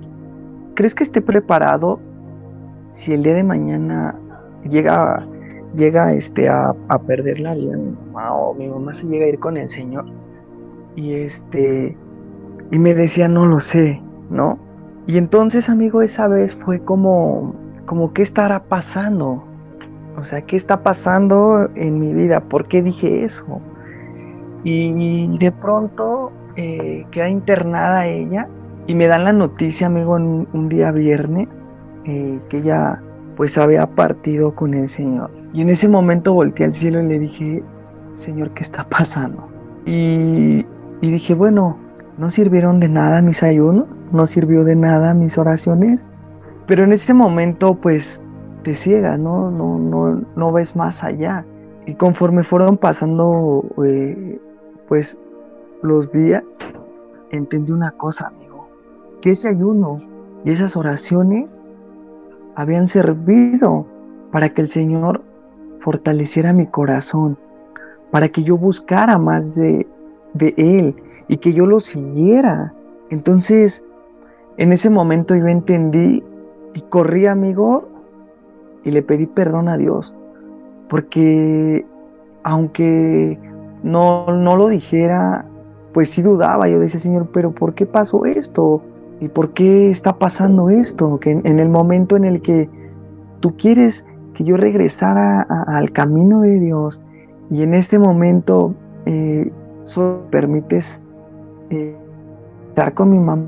¿crees 0.76 0.96
que 0.96 1.04
esté 1.04 1.22
preparado 1.22 2.00
si 2.92 3.14
el 3.14 3.24
día 3.24 3.36
de 3.36 3.44
mañana 3.44 4.16
llega, 4.70 5.26
llega 5.76 6.14
este, 6.14 6.50
a, 6.50 6.74
perder 7.08 7.40
la 7.40 7.56
vida 7.56 7.78
mi 7.78 7.92
mamá 7.92 8.34
o 8.34 8.54
mi 8.54 8.68
mamá 8.68 8.94
se 8.94 9.08
llega 9.08 9.26
a 9.26 9.30
ir 9.30 9.40
con 9.40 9.58
el 9.58 9.70
Señor 9.70 10.06
y 10.96 11.14
este 11.14 11.98
y 12.70 12.80
me 12.80 12.94
decía 12.94 13.28
no 13.28 13.46
lo 13.46 13.60
sé, 13.60 14.02
¿no? 14.30 14.58
Y 15.08 15.18
entonces, 15.18 15.70
amigo, 15.70 16.02
esa 16.02 16.28
vez 16.28 16.56
fue 16.56 16.80
como 16.80 17.56
como 17.86 18.14
qué 18.14 18.22
estará 18.22 18.64
pasando? 18.64 19.44
O 20.18 20.24
sea, 20.24 20.42
¿qué 20.42 20.56
está 20.56 20.84
pasando 20.84 21.70
en 21.76 22.00
mi 22.00 22.14
vida? 22.14 22.42
¿Por 22.42 22.68
qué 22.68 22.82
dije 22.82 23.24
eso? 23.24 23.62
Y 24.64 25.38
de 25.38 25.52
pronto 25.52 26.32
eh, 26.56 27.06
queda 27.12 27.30
internada 27.30 28.06
ella 28.08 28.48
y 28.88 28.96
me 28.96 29.08
dan 29.08 29.24
la 29.24 29.34
noticia, 29.34 29.88
amigo, 29.88 30.14
un 30.14 30.70
día 30.70 30.92
viernes 30.92 31.72
eh, 32.06 32.40
que 32.50 32.58
ella 32.58 33.00
pues 33.36 33.58
había 33.58 33.86
partido 33.86 34.56
con 34.56 34.74
el 34.74 34.90
Señor. 34.90 35.30
Y 35.54 35.62
en 35.62 35.70
ese 35.70 35.88
momento 35.88 36.34
volteé 36.34 36.66
al 36.66 36.74
cielo 36.74 37.02
y 37.02 37.08
le 37.08 37.20
dije, 37.20 37.64
Señor, 38.16 38.52
¿qué 38.52 38.64
está 38.64 38.88
pasando? 38.90 39.48
Y, 39.86 40.66
dije, 41.02 41.34
bueno, 41.34 41.78
no 42.18 42.30
sirvieron 42.30 42.80
de 42.80 42.90
nada 42.90 43.22
mis 43.22 43.44
ayunos, 43.44 43.86
no 44.12 44.26
sirvió 44.26 44.64
de 44.64 44.76
nada 44.76 45.14
mis 45.14 45.38
oraciones, 45.38 46.10
pero 46.68 46.84
en 46.84 46.94
ese 46.94 47.14
momento 47.14 47.76
pues 47.76 48.22
te 48.64 48.76
ciega, 48.76 49.18
¿no? 49.18 49.50
No, 49.52 49.78
no, 49.78 50.24
no 50.36 50.52
ves 50.52 50.76
más 50.76 51.04
allá. 51.04 51.46
Y 51.86 51.96
conforme 51.96 52.44
fueron 52.44 52.78
pasando 52.78 53.64
eh, 53.84 54.40
pues 54.92 55.18
los 55.84 56.12
días, 56.12 56.44
entendí 57.30 57.72
una 57.72 57.92
cosa, 57.92 58.28
amigo, 58.28 58.68
que 59.22 59.32
ese 59.32 59.48
ayuno 59.48 60.02
y 60.44 60.52
esas 60.52 60.76
oraciones 60.76 61.64
habían 62.56 62.88
servido 62.88 63.86
para 64.34 64.50
que 64.50 64.64
el 64.64 64.70
Señor 64.70 65.24
fortaleciera 65.80 66.52
mi 66.52 66.68
corazón, 66.68 67.38
para 68.12 68.28
que 68.28 68.44
yo 68.44 68.58
buscara 68.58 69.18
más 69.18 69.56
de, 69.56 69.88
de 70.34 70.54
Él 70.58 70.94
y 71.30 71.38
que 71.38 71.54
yo 71.54 71.66
lo 71.66 71.80
siguiera. 71.80 72.74
Entonces, 73.12 73.82
en 74.58 74.74
ese 74.74 74.90
momento 74.90 75.38
yo 75.38 75.48
entendí 75.48 76.22
y 76.74 76.82
corrí, 76.90 77.28
amigo, 77.28 77.88
y 78.84 78.92
le 78.92 79.02
pedí 79.02 79.26
perdón 79.26 79.70
a 79.70 79.78
Dios, 79.78 80.14
porque 80.90 81.86
aunque 82.44 83.40
no, 83.84 84.28
no 84.28 84.58
lo 84.58 84.68
dijera, 84.68 85.46
pues 85.94 86.10
sí 86.10 86.22
dudaba, 86.22 86.68
yo 86.70 86.80
decía, 86.80 87.00
Señor, 87.00 87.30
pero 87.34 87.52
¿por 87.52 87.74
qué 87.74 87.86
pasó 87.86 88.26
esto? 88.26 88.82
¿Y 89.20 89.28
por 89.28 89.54
qué 89.54 89.90
está 89.90 90.18
pasando 90.18 90.70
esto? 90.70 91.20
Que 91.20 91.32
en, 91.32 91.60
el 91.60 91.70
momento 91.70 92.16
en 92.16 92.26
el 92.26 92.42
que 92.42 92.70
tú 93.40 93.56
quieres 93.58 94.06
que 94.34 94.44
yo 94.44 94.58
regresara 94.58 95.42
al 95.42 95.92
camino 95.92 96.42
de 96.42 96.60
Dios 96.60 97.02
y 97.50 97.64
en 97.64 97.74
este 97.74 98.00
momento 98.00 98.74
eh, 99.06 99.52
solo 99.84 100.22
permites 100.32 101.02
eh, 101.70 101.96
estar 102.70 102.94
con 102.94 103.12
mi 103.12 103.20
mamá 103.20 103.46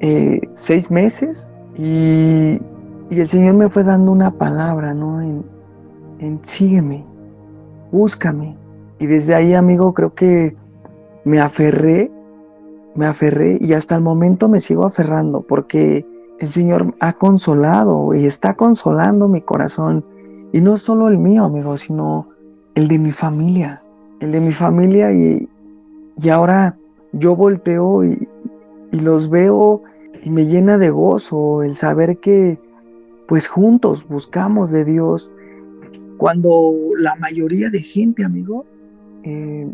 eh, 0.00 0.40
seis 0.54 0.90
meses 0.90 1.52
y, 1.78 2.60
el 3.10 3.28
Señor 3.28 3.54
me 3.54 3.68
fue 3.68 3.84
dando 3.84 4.10
una 4.10 4.32
palabra, 4.32 4.92
¿no? 4.92 5.22
En, 5.22 5.44
en 6.18 6.40
sígueme, 6.42 7.04
búscame. 7.92 8.55
Y 8.98 9.06
desde 9.06 9.34
ahí, 9.34 9.54
amigo, 9.54 9.92
creo 9.94 10.14
que 10.14 10.56
me 11.24 11.40
aferré, 11.40 12.10
me 12.94 13.06
aferré 13.06 13.58
y 13.60 13.72
hasta 13.72 13.96
el 13.96 14.02
momento 14.02 14.48
me 14.48 14.60
sigo 14.60 14.86
aferrando 14.86 15.42
porque 15.42 16.06
el 16.38 16.48
Señor 16.48 16.94
ha 17.00 17.14
consolado 17.14 18.14
y 18.14 18.26
está 18.26 18.54
consolando 18.54 19.28
mi 19.28 19.40
corazón. 19.40 20.04
Y 20.52 20.60
no 20.60 20.78
solo 20.78 21.08
el 21.08 21.18
mío, 21.18 21.44
amigo, 21.44 21.76
sino 21.76 22.28
el 22.74 22.88
de 22.88 22.98
mi 22.98 23.12
familia. 23.12 23.82
El 24.20 24.32
de 24.32 24.40
mi 24.40 24.52
familia 24.52 25.12
y, 25.12 25.48
y 26.22 26.28
ahora 26.28 26.76
yo 27.12 27.36
volteo 27.36 28.04
y, 28.04 28.28
y 28.92 29.00
los 29.00 29.28
veo 29.28 29.82
y 30.22 30.30
me 30.30 30.46
llena 30.46 30.78
de 30.78 30.90
gozo 30.90 31.62
el 31.62 31.74
saber 31.74 32.18
que 32.18 32.58
pues 33.28 33.48
juntos 33.48 34.06
buscamos 34.08 34.70
de 34.70 34.84
Dios 34.84 35.32
cuando 36.16 36.72
la 36.98 37.14
mayoría 37.16 37.68
de 37.70 37.80
gente, 37.80 38.24
amigo, 38.24 38.64
eh, 39.26 39.68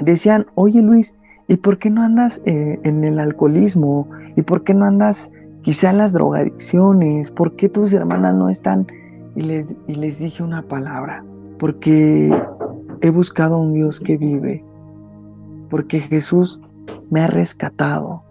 decían, 0.00 0.46
oye 0.56 0.82
Luis, 0.82 1.14
¿y 1.46 1.56
por 1.56 1.78
qué 1.78 1.90
no 1.90 2.02
andas 2.02 2.42
eh, 2.44 2.78
en 2.82 3.04
el 3.04 3.20
alcoholismo? 3.20 4.08
¿Y 4.36 4.42
por 4.42 4.64
qué 4.64 4.74
no 4.74 4.84
andas 4.84 5.30
quizá 5.62 5.90
en 5.90 5.98
las 5.98 6.12
drogadicciones? 6.12 7.30
¿Por 7.30 7.54
qué 7.54 7.68
tus 7.68 7.92
hermanas 7.92 8.34
no 8.34 8.48
están? 8.48 8.86
Y 9.36 9.42
les, 9.42 9.76
y 9.86 9.94
les 9.94 10.18
dije 10.18 10.42
una 10.42 10.62
palabra, 10.62 11.22
porque 11.60 12.36
he 13.00 13.10
buscado 13.10 13.54
a 13.54 13.58
un 13.58 13.74
Dios 13.74 14.00
que 14.00 14.16
vive, 14.16 14.64
porque 15.70 16.00
Jesús 16.00 16.60
me 17.10 17.20
ha 17.20 17.28
rescatado, 17.28 18.24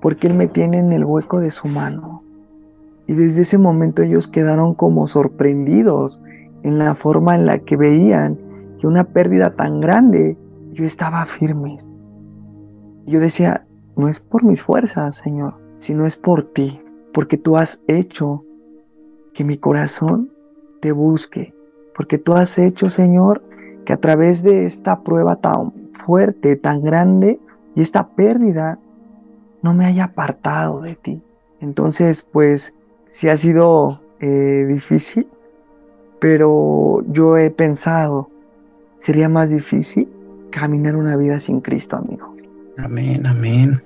porque 0.00 0.28
Él 0.28 0.34
me 0.34 0.46
tiene 0.46 0.78
en 0.78 0.92
el 0.92 1.04
hueco 1.04 1.40
de 1.40 1.50
su 1.50 1.66
mano. 1.66 2.22
Y 3.08 3.14
desde 3.14 3.42
ese 3.42 3.58
momento 3.58 4.02
ellos 4.02 4.28
quedaron 4.28 4.74
como 4.74 5.08
sorprendidos 5.08 6.20
en 6.62 6.78
la 6.78 6.94
forma 6.94 7.34
en 7.34 7.46
la 7.46 7.58
que 7.58 7.76
veían 7.76 8.45
que 8.78 8.86
una 8.86 9.04
pérdida 9.04 9.54
tan 9.54 9.80
grande, 9.80 10.36
yo 10.72 10.84
estaba 10.84 11.24
firme. 11.26 11.76
Yo 13.06 13.20
decía, 13.20 13.66
no 13.96 14.08
es 14.08 14.20
por 14.20 14.44
mis 14.44 14.62
fuerzas, 14.62 15.16
Señor, 15.16 15.54
sino 15.78 16.06
es 16.06 16.16
por 16.16 16.42
ti, 16.42 16.80
porque 17.12 17.38
tú 17.38 17.56
has 17.56 17.80
hecho 17.86 18.44
que 19.32 19.44
mi 19.44 19.56
corazón 19.56 20.30
te 20.80 20.92
busque, 20.92 21.54
porque 21.94 22.18
tú 22.18 22.34
has 22.34 22.58
hecho, 22.58 22.90
Señor, 22.90 23.42
que 23.84 23.92
a 23.92 24.00
través 24.00 24.42
de 24.42 24.66
esta 24.66 25.02
prueba 25.02 25.36
tan 25.36 25.72
fuerte, 25.92 26.56
tan 26.56 26.82
grande, 26.82 27.40
y 27.74 27.82
esta 27.82 28.08
pérdida 28.08 28.78
no 29.62 29.74
me 29.74 29.86
haya 29.86 30.04
apartado 30.04 30.80
de 30.80 30.96
ti. 30.96 31.22
Entonces, 31.60 32.22
pues, 32.22 32.74
sí 33.06 33.28
ha 33.28 33.36
sido 33.36 34.00
eh, 34.20 34.66
difícil, 34.68 35.28
pero 36.20 37.02
yo 37.08 37.36
he 37.36 37.50
pensado, 37.50 38.30
sería 38.96 39.28
más 39.28 39.50
difícil 39.50 40.08
caminar 40.50 40.96
una 40.96 41.16
vida 41.16 41.38
sin 41.38 41.60
Cristo, 41.60 41.96
amigo. 41.96 42.34
Amén, 42.78 43.26
amén. 43.26 43.82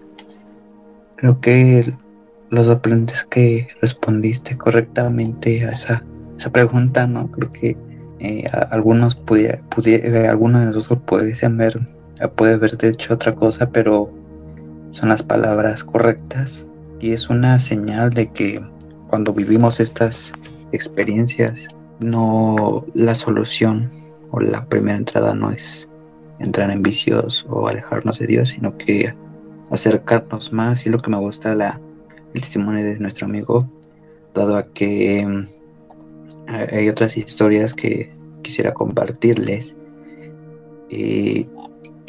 Creo 1.17 1.41
que 1.41 1.93
los 2.51 2.69
aprendes 2.69 3.25
que 3.25 3.69
respondiste 3.81 4.57
correctamente 4.57 5.65
a 5.67 5.71
esa, 5.71 6.05
esa 6.37 6.51
pregunta, 6.51 7.07
¿no? 7.07 7.31
Creo 7.31 7.51
que 7.51 7.77
eh, 8.19 8.45
algunos 8.71 9.15
pudiera, 9.15 9.61
pudiera, 9.69 10.31
algunos 10.31 10.67
de 10.67 10.73
nosotros 10.73 11.03
pudiesen 11.07 11.57
ver 11.57 11.79
puede 12.29 12.55
haber 12.55 12.77
hecho 12.85 13.15
otra 13.15 13.35
cosa, 13.35 13.71
pero 13.71 14.11
son 14.91 15.09
las 15.09 15.23
palabras 15.23 15.85
correctas 15.85 16.67
y 16.99 17.13
es 17.13 17.31
una 17.31 17.59
señal 17.59 18.11
de 18.11 18.31
que 18.31 18.61
cuando 19.09 19.33
vivimos 19.33 19.81
estas 19.81 20.33
experiencias, 20.73 21.69
no 21.99 22.85
la 22.95 23.15
solución 23.15 23.91
o 24.31 24.41
la 24.41 24.67
primera 24.67 24.97
entrada 24.97 25.35
no 25.35 25.51
es 25.51 25.89
entrar 26.39 26.71
en 26.71 26.83
vicios 26.83 27.47
o 27.49 27.69
alejarnos 27.69 28.19
de 28.19 28.27
Dios, 28.27 28.51
sino 28.51 28.77
que 28.77 29.15
acercarnos 29.71 30.53
más 30.53 30.87
y 30.87 30.91
lo 30.91 30.99
que 30.99 31.11
me 31.11 31.19
gusta 31.19 31.55
la, 31.55 31.81
el 32.35 32.41
testimonio 32.41 32.85
de 32.85 32.99
nuestro 32.99 33.27
amigo, 33.27 33.69
dado 34.35 34.57
a 34.57 34.67
que 34.67 35.27
mm, 35.27 35.47
hay 36.73 36.89
otras 36.89 37.17
historias 37.17 37.75
que 37.75 38.13
quisiera 38.43 38.73
compartirles. 38.73 39.77
Y 40.89 41.47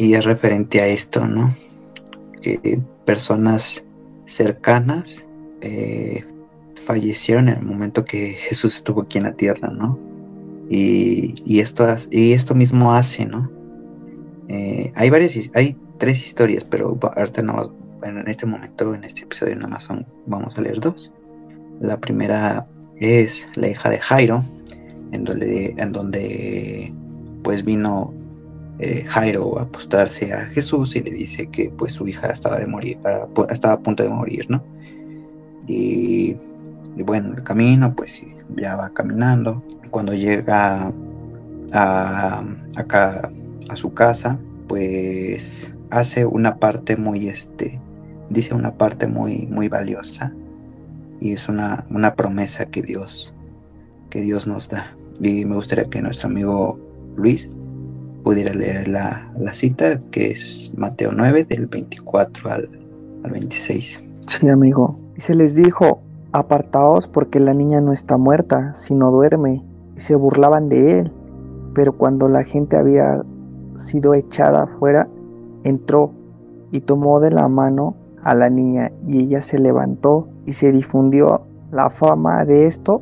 y 0.01 0.15
es 0.15 0.25
referente 0.25 0.81
a 0.81 0.87
esto, 0.87 1.27
¿no? 1.27 1.53
Que 2.41 2.79
personas 3.05 3.85
cercanas 4.25 5.27
eh, 5.61 6.25
fallecieron 6.85 7.49
en 7.49 7.59
el 7.59 7.63
momento 7.63 8.03
que 8.03 8.33
Jesús 8.33 8.77
estuvo 8.77 9.03
aquí 9.03 9.19
en 9.19 9.25
la 9.25 9.33
tierra, 9.33 9.69
¿no? 9.69 9.99
Y, 10.73 11.59
esto, 11.59 11.85
y 12.11 12.31
esto 12.31 12.55
mismo 12.55 12.95
hace, 12.95 13.25
¿no? 13.25 13.51
Eh, 14.47 14.93
hay 14.95 15.09
varias, 15.09 15.37
hay 15.53 15.75
tres 15.97 16.25
historias, 16.25 16.63
pero 16.63 16.97
ahorita 17.13 17.41
no, 17.41 17.73
en 18.03 18.25
este 18.29 18.45
momento, 18.45 18.95
en 18.95 19.03
este 19.03 19.23
episodio 19.23 19.57
nada 19.57 19.67
más 19.67 19.89
vamos 20.25 20.57
a 20.57 20.61
leer 20.61 20.79
dos. 20.79 21.11
La 21.81 21.97
primera 21.99 22.65
es 23.01 23.47
la 23.55 23.67
hija 23.67 23.89
de 23.89 23.99
Jairo, 23.99 24.45
en 25.11 25.25
donde, 25.91 26.93
pues 27.43 27.65
vino 27.65 28.13
eh, 28.79 29.03
Jairo 29.05 29.59
a 29.59 29.63
apostarse 29.63 30.31
a 30.31 30.45
Jesús 30.45 30.95
y 30.95 31.01
le 31.01 31.11
dice 31.11 31.47
que 31.47 31.69
pues 31.69 31.91
su 31.91 32.07
hija 32.07 32.27
estaba 32.27 32.57
de 32.57 32.65
morir, 32.65 32.97
estaba 33.49 33.73
a 33.73 33.79
punto 33.79 34.03
de 34.03 34.09
morir, 34.09 34.45
¿no? 34.49 34.63
Y, 35.67 36.37
bueno, 36.97 37.33
el 37.33 37.43
camino 37.43 37.93
pues 37.95 38.23
ya 38.55 38.75
va 38.75 38.89
caminando. 38.89 39.63
Cuando 39.89 40.13
llega 40.13 40.91
a, 41.73 42.43
acá 42.75 43.31
a 43.69 43.75
su 43.75 43.93
casa, 43.93 44.37
pues 44.67 45.73
hace 45.89 46.25
una 46.25 46.57
parte 46.57 46.95
muy 46.95 47.27
este, 47.27 47.79
dice 48.29 48.53
una 48.53 48.73
parte 48.75 49.07
muy 49.07 49.47
muy 49.47 49.67
valiosa 49.67 50.33
y 51.19 51.33
es 51.33 51.49
una, 51.49 51.85
una 51.89 52.15
promesa 52.15 52.65
que 52.65 52.81
Dios 52.81 53.33
que 54.11 54.21
Dios 54.21 54.45
nos 54.45 54.69
da. 54.69 54.95
Y 55.19 55.45
me 55.45 55.55
gustaría 55.55 55.85
que 55.85 56.01
nuestro 56.01 56.29
amigo 56.29 56.79
Luis 57.15 57.49
pudiera 58.23 58.53
leer 58.53 58.87
la, 58.87 59.31
cita, 59.53 59.97
que 60.11 60.31
es 60.31 60.71
Mateo 60.75 61.11
9, 61.11 61.45
del 61.45 61.65
24 61.65 62.51
al, 62.51 62.69
al 63.23 63.31
26. 63.31 64.01
Sí, 64.27 64.47
amigo. 64.47 64.99
Y 65.17 65.21
se 65.21 65.33
les 65.33 65.55
dijo, 65.55 66.03
apartaos 66.31 67.07
porque 67.07 67.39
la 67.39 67.53
niña 67.53 67.81
no 67.81 67.91
está 67.91 68.17
muerta, 68.17 68.73
sino 68.73 69.11
duerme. 69.11 69.63
Y 69.95 69.99
se 69.99 70.15
burlaban 70.15 70.69
de 70.69 70.99
él. 70.99 71.11
Pero 71.73 71.93
cuando 71.93 72.27
la 72.27 72.43
gente 72.43 72.77
había 72.77 73.23
sido 73.77 74.13
echada 74.13 74.63
afuera, 74.63 75.07
entró 75.63 76.11
y 76.71 76.81
tomó 76.81 77.19
de 77.19 77.31
la 77.31 77.47
mano 77.47 77.95
a 78.23 78.35
la 78.35 78.49
niña 78.49 78.91
y 79.05 79.19
ella 79.19 79.41
se 79.41 79.59
levantó 79.59 80.27
y 80.45 80.53
se 80.53 80.71
difundió 80.71 81.41
la 81.71 81.89
fama 81.89 82.45
de 82.45 82.65
esto 82.65 83.01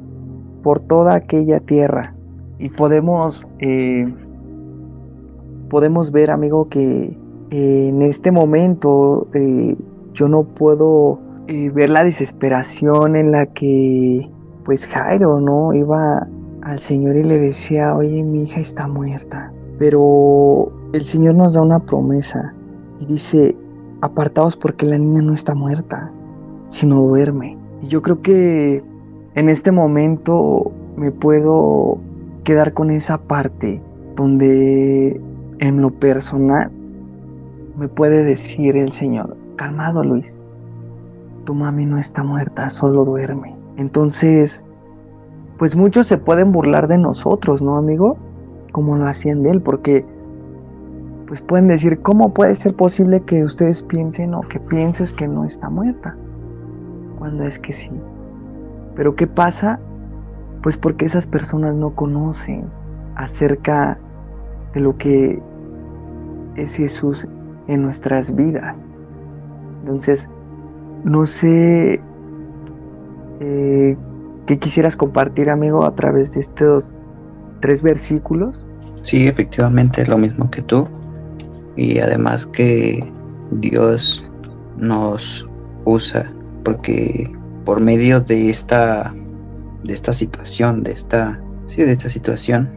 por 0.64 0.80
toda 0.80 1.16
aquella 1.16 1.60
tierra. 1.60 2.16
Y 2.58 2.70
podemos 2.70 3.46
eh, 3.60 4.14
podemos 5.70 6.12
ver, 6.12 6.32
amigo, 6.32 6.68
que 6.68 7.18
eh, 7.52 7.88
en 7.90 8.02
este 8.02 8.32
momento 8.32 9.28
eh, 9.34 9.78
yo 10.14 10.28
no 10.28 10.44
puedo 10.44 11.20
eh, 11.50 11.72
ver 11.72 11.90
la 11.90 12.04
desesperación 12.04 13.16
en 13.16 13.32
la 13.32 13.48
que, 13.48 14.30
pues 14.66 14.86
Jairo, 14.86 15.42
¿no? 15.42 15.74
Iba 15.74 16.28
al 16.62 16.78
Señor 16.78 17.16
y 17.16 17.24
le 17.24 17.40
decía, 17.40 17.96
oye, 17.96 18.22
mi 18.22 18.44
hija 18.44 18.60
está 18.60 18.88
muerta. 18.88 19.52
Pero 19.80 20.72
el 20.94 21.04
Señor 21.04 21.34
nos 21.34 21.56
da 21.56 21.64
una 21.64 21.80
promesa 21.80 22.54
y 23.00 23.08
dice, 23.08 23.56
apartaos 24.02 24.56
porque 24.56 24.86
la 24.86 25.00
niña 25.00 25.24
no 25.24 25.34
está 25.34 25.56
muerta, 25.56 26.12
sino 26.68 27.02
duerme. 27.02 27.58
Y 27.82 27.88
yo 27.88 28.04
creo 28.04 28.22
que 28.22 28.84
en 29.34 29.50
este 29.50 29.72
momento 29.72 30.72
me 30.98 31.10
puedo 31.10 31.98
quedar 32.44 32.76
con 32.76 32.92
esa 32.92 33.18
parte 33.18 33.82
donde 34.16 35.20
en 35.58 35.82
lo 35.82 35.90
personal, 35.90 36.70
me 37.76 37.88
puede 37.88 38.24
decir 38.24 38.78
el 38.78 38.92
Señor, 38.92 39.36
calmado 39.56 40.04
Luis, 40.04 40.39
tu 41.50 41.56
mami 41.56 41.84
no 41.84 41.98
está 41.98 42.22
muerta, 42.22 42.70
solo 42.70 43.04
duerme. 43.04 43.56
Entonces, 43.78 44.64
pues 45.58 45.76
muchos 45.76 46.06
se 46.06 46.20
pueden 46.20 46.52
burlar 46.52 46.88
de 46.88 47.00
nosotros, 47.00 47.64
¿no, 47.64 47.76
amigo? 47.76 48.18
Como 48.72 48.96
lo 48.96 49.08
hacían 49.08 49.42
de 49.42 49.50
él, 49.50 49.60
porque 49.60 50.06
pues 51.26 51.42
pueden 51.42 51.68
decir, 51.68 52.04
¿cómo 52.04 52.36
puede 52.36 52.54
ser 52.54 52.76
posible 52.76 53.22
que 53.22 53.44
ustedes 53.44 53.82
piensen 53.82 54.36
o 54.36 54.42
que 54.42 54.60
pienses 54.60 55.12
que 55.12 55.28
no 55.28 55.44
está 55.44 55.72
muerta? 55.72 56.16
Cuando 57.18 57.46
es 57.46 57.58
que 57.58 57.74
sí. 57.74 57.90
Pero 58.94 59.16
¿qué 59.16 59.26
pasa? 59.26 59.80
Pues 60.62 60.78
porque 60.78 61.06
esas 61.06 61.26
personas 61.26 61.74
no 61.74 61.96
conocen 61.96 62.66
acerca 63.16 63.98
de 64.76 64.82
lo 64.82 64.96
que 64.98 65.42
es 66.58 66.76
Jesús 66.76 67.28
en 67.66 67.82
nuestras 67.82 68.36
vidas. 68.36 68.84
Entonces, 69.82 70.30
no 71.04 71.26
sé 71.26 72.00
eh, 73.40 73.98
qué 74.46 74.60
quisieras 74.60 74.96
compartir, 74.96 75.50
amigo, 75.50 75.86
a 75.86 75.96
través 75.96 76.34
de 76.34 76.42
estos 76.42 76.94
tres 77.62 77.82
versículos. 77.82 78.66
Sí, 79.02 79.28
efectivamente, 79.28 80.06
lo 80.06 80.18
mismo 80.18 80.50
que 80.52 80.62
tú 80.62 80.88
y 81.76 82.00
además 82.00 82.46
que 82.46 83.00
Dios 83.52 84.30
nos 84.78 85.48
usa 85.86 86.32
porque 86.64 87.32
por 87.64 87.80
medio 87.80 88.20
de 88.20 88.50
esta 88.50 89.14
de 89.84 89.94
esta 89.94 90.12
situación 90.12 90.84
de 90.84 90.92
esta 90.92 91.42
sí 91.68 91.84
de 91.84 91.94
esta 91.94 92.10
situación 92.10 92.70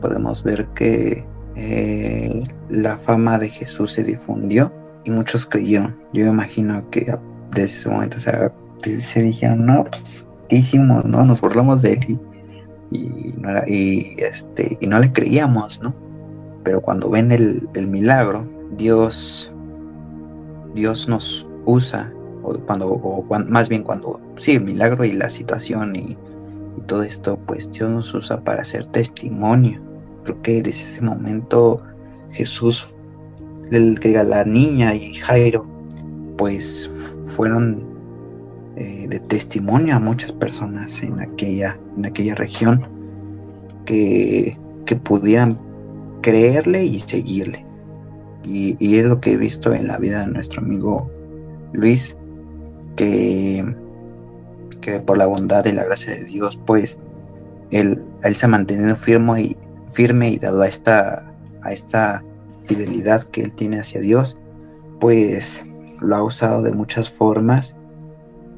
podemos 0.00 0.42
ver 0.42 0.66
que 0.74 1.24
eh, 1.54 2.42
la 2.68 2.98
fama 2.98 3.38
de 3.38 3.48
Jesús 3.48 3.92
se 3.92 4.02
difundió 4.02 4.72
y 5.04 5.10
muchos 5.10 5.46
creyeron 5.46 5.96
yo 6.12 6.26
imagino 6.26 6.90
que 6.90 7.16
desde 7.50 7.64
ese 7.64 7.88
momento 7.88 8.18
se 8.18 9.22
dijeron 9.22 9.66
no 9.66 9.84
pues 9.84 10.26
hicimos 10.48 11.04
no 11.04 11.24
nos 11.24 11.40
burlamos 11.40 11.82
de 11.82 11.92
él 11.94 12.18
y, 12.90 13.34
y 13.66 14.16
este 14.18 14.78
y 14.80 14.86
no 14.86 14.98
le 14.98 15.12
creíamos 15.12 15.80
no 15.82 16.08
pero 16.68 16.82
cuando 16.82 17.08
ven 17.08 17.32
el, 17.32 17.88
milagro, 17.88 18.46
Dios, 18.76 19.50
Dios 20.74 21.08
nos 21.08 21.46
usa, 21.64 22.12
o 22.42 22.58
cuando, 22.58 22.88
o 22.88 23.24
más 23.46 23.70
bien 23.70 23.82
cuando, 23.82 24.20
sí, 24.36 24.52
el 24.56 24.64
milagro 24.64 25.06
y 25.06 25.12
la 25.12 25.30
situación 25.30 25.96
y, 25.96 26.18
todo 26.86 27.04
esto, 27.04 27.38
pues 27.46 27.70
Dios 27.70 27.90
nos 27.90 28.12
usa 28.12 28.40
para 28.40 28.60
hacer 28.60 28.84
testimonio. 28.86 29.80
Creo 30.24 30.42
que 30.42 30.62
desde 30.62 30.92
ese 30.92 31.00
momento 31.00 31.82
Jesús, 32.32 32.94
el, 33.70 33.98
que 33.98 34.22
la 34.22 34.44
niña 34.44 34.94
y 34.94 35.14
Jairo, 35.14 35.66
pues 36.38 36.90
fueron 37.26 37.84
eh, 38.76 39.06
de 39.08 39.20
testimonio 39.20 39.96
a 39.96 39.98
muchas 39.98 40.32
personas 40.32 41.02
en 41.02 41.20
aquella, 41.20 41.78
en 41.96 42.06
aquella 42.06 42.34
región 42.34 42.86
que, 43.84 44.56
que 44.86 44.96
pudieran 44.96 45.58
creerle 46.22 46.84
y 46.84 47.00
seguirle. 47.00 47.66
Y, 48.44 48.96
es 48.96 49.04
lo 49.04 49.20
que 49.20 49.32
he 49.32 49.36
visto 49.36 49.74
en 49.74 49.88
la 49.88 49.98
vida 49.98 50.20
de 50.20 50.32
nuestro 50.32 50.62
amigo 50.62 51.10
Luis, 51.72 52.16
que, 52.96 53.74
que 54.80 55.00
por 55.00 55.18
la 55.18 55.26
bondad 55.26 55.66
y 55.66 55.72
la 55.72 55.84
gracia 55.84 56.14
de 56.14 56.24
Dios, 56.24 56.58
pues 56.64 56.98
él, 57.70 58.02
él 58.22 58.34
se 58.36 58.46
ha 58.46 58.48
mantenido 58.48 58.96
firme 58.96 59.42
y, 59.42 59.56
firme 59.92 60.30
y 60.30 60.38
dado 60.38 60.62
a 60.62 60.68
esta, 60.68 61.30
a 61.62 61.72
esta 61.72 62.24
fidelidad 62.64 63.24
que 63.24 63.42
él 63.42 63.52
tiene 63.52 63.80
hacia 63.80 64.00
Dios, 64.00 64.38
pues 65.00 65.64
lo 66.00 66.16
ha 66.16 66.22
usado 66.22 66.62
de 66.62 66.72
muchas 66.72 67.10
formas, 67.10 67.76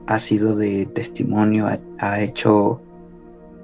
ha 0.07 0.18
sido 0.18 0.57
de 0.57 0.87
testimonio, 0.87 1.68
ha 1.98 2.20
hecho 2.20 2.81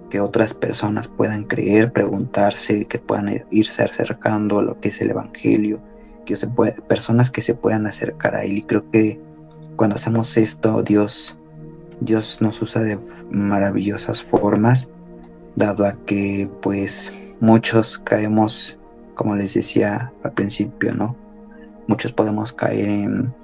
que 0.08 0.20
otras 0.20 0.54
personas 0.54 1.08
puedan 1.08 1.44
creer, 1.44 1.92
preguntarse, 1.92 2.86
que 2.86 2.98
puedan 2.98 3.44
irse 3.50 3.82
acercando 3.82 4.58
a 4.58 4.62
lo 4.62 4.80
que 4.80 4.88
es 4.88 5.00
el 5.00 5.10
Evangelio, 5.10 5.80
que 6.24 6.36
se 6.36 6.46
personas 6.46 7.30
que 7.30 7.42
se 7.42 7.54
puedan 7.54 7.86
acercar 7.86 8.34
a 8.34 8.44
Él. 8.44 8.58
Y 8.58 8.62
creo 8.62 8.90
que 8.90 9.20
cuando 9.76 9.96
hacemos 9.96 10.36
esto, 10.36 10.82
Dios, 10.82 11.38
Dios 12.00 12.40
nos 12.40 12.60
usa 12.62 12.82
de 12.82 12.98
maravillosas 13.30 14.22
formas, 14.22 14.88
dado 15.56 15.86
a 15.86 15.94
que 16.04 16.48
pues 16.62 17.12
muchos 17.40 17.98
caemos, 17.98 18.78
como 19.14 19.34
les 19.34 19.54
decía 19.54 20.12
al 20.22 20.32
principio, 20.32 20.94
¿no? 20.94 21.16
Muchos 21.88 22.12
podemos 22.12 22.52
caer 22.52 22.88
en, 22.88 23.34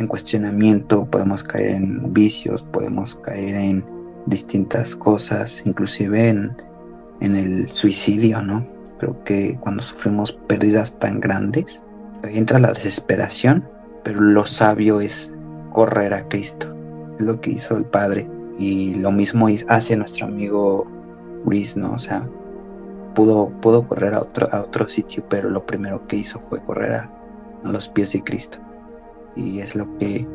en 0.00 0.06
cuestionamiento, 0.06 1.04
podemos 1.04 1.44
caer 1.44 1.72
en 1.72 2.12
vicios, 2.12 2.62
podemos 2.62 3.14
caer 3.16 3.54
en 3.54 3.84
distintas 4.26 4.96
cosas, 4.96 5.62
inclusive 5.64 6.28
en, 6.28 6.56
el 7.20 7.70
suicidio, 7.72 8.40
¿no? 8.40 8.66
Creo 8.98 9.22
que 9.24 9.58
cuando 9.60 9.82
sufrimos 9.82 10.32
pérdidas 10.32 10.98
tan 10.98 11.20
grandes, 11.20 11.80
entra 12.22 12.58
la 12.58 12.68
desesperación, 12.68 13.68
pero 14.02 14.20
lo 14.20 14.46
sabio 14.46 15.00
es 15.02 15.32
correr 15.72 16.14
a 16.14 16.28
Cristo. 16.28 16.74
Es 17.18 17.26
lo 17.26 17.40
que 17.40 17.50
hizo 17.50 17.76
el 17.76 17.84
Padre. 17.84 18.26
Y 18.58 18.94
lo 18.94 19.12
mismo 19.12 19.48
hace 19.68 19.96
nuestro 19.96 20.26
amigo 20.26 20.86
Luis, 21.44 21.76
¿no? 21.76 21.92
O 21.92 21.98
sea, 21.98 22.26
pudo, 23.14 23.50
pudo 23.60 23.86
correr 23.86 24.14
a 24.14 24.20
otro, 24.20 24.48
a 24.50 24.62
otro 24.62 24.88
sitio, 24.88 25.24
pero 25.28 25.50
lo 25.50 25.66
primero 25.66 26.06
que 26.06 26.16
hizo 26.16 26.38
fue 26.40 26.62
correr 26.62 26.92
a 26.94 27.10
los 27.64 27.88
pies 27.88 28.12
de 28.12 28.22
Cristo. 28.22 28.58
Y 29.40 29.60
es 29.60 29.74
lo 29.74 29.96
que 29.98 30.26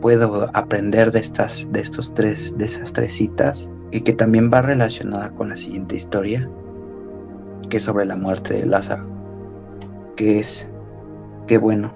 puedo 0.00 0.46
aprender 0.52 1.12
de 1.12 1.20
estas, 1.20 1.68
de 1.70 1.80
estos 1.80 2.12
tres, 2.14 2.56
de 2.58 2.64
esas 2.64 2.92
tres 2.92 3.12
citas 3.12 3.70
y 3.92 4.00
que 4.00 4.12
también 4.12 4.50
va 4.52 4.62
relacionada 4.62 5.30
con 5.30 5.50
la 5.50 5.56
siguiente 5.56 5.96
historia, 5.96 6.48
que 7.68 7.76
es 7.76 7.82
sobre 7.82 8.06
la 8.06 8.16
muerte 8.16 8.54
de 8.54 8.66
Lázaro, 8.66 9.06
que 10.16 10.40
es 10.40 10.68
que 11.46 11.58
bueno, 11.58 11.92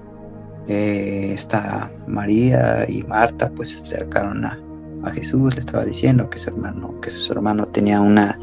eh, 0.68 1.32
esta 1.34 1.90
María 2.06 2.86
y 2.88 3.02
Marta 3.02 3.50
pues 3.50 3.70
se 3.70 3.82
acercaron 3.82 4.44
a, 4.44 4.58
a, 5.04 5.10
Jesús, 5.10 5.54
le 5.54 5.60
estaba 5.60 5.84
diciendo 5.84 6.30
que 6.30 6.38
su 6.38 6.50
hermano, 6.50 7.00
que 7.00 7.10
su 7.10 7.32
hermano 7.32 7.66
tenía 7.66 8.00
una 8.00 8.38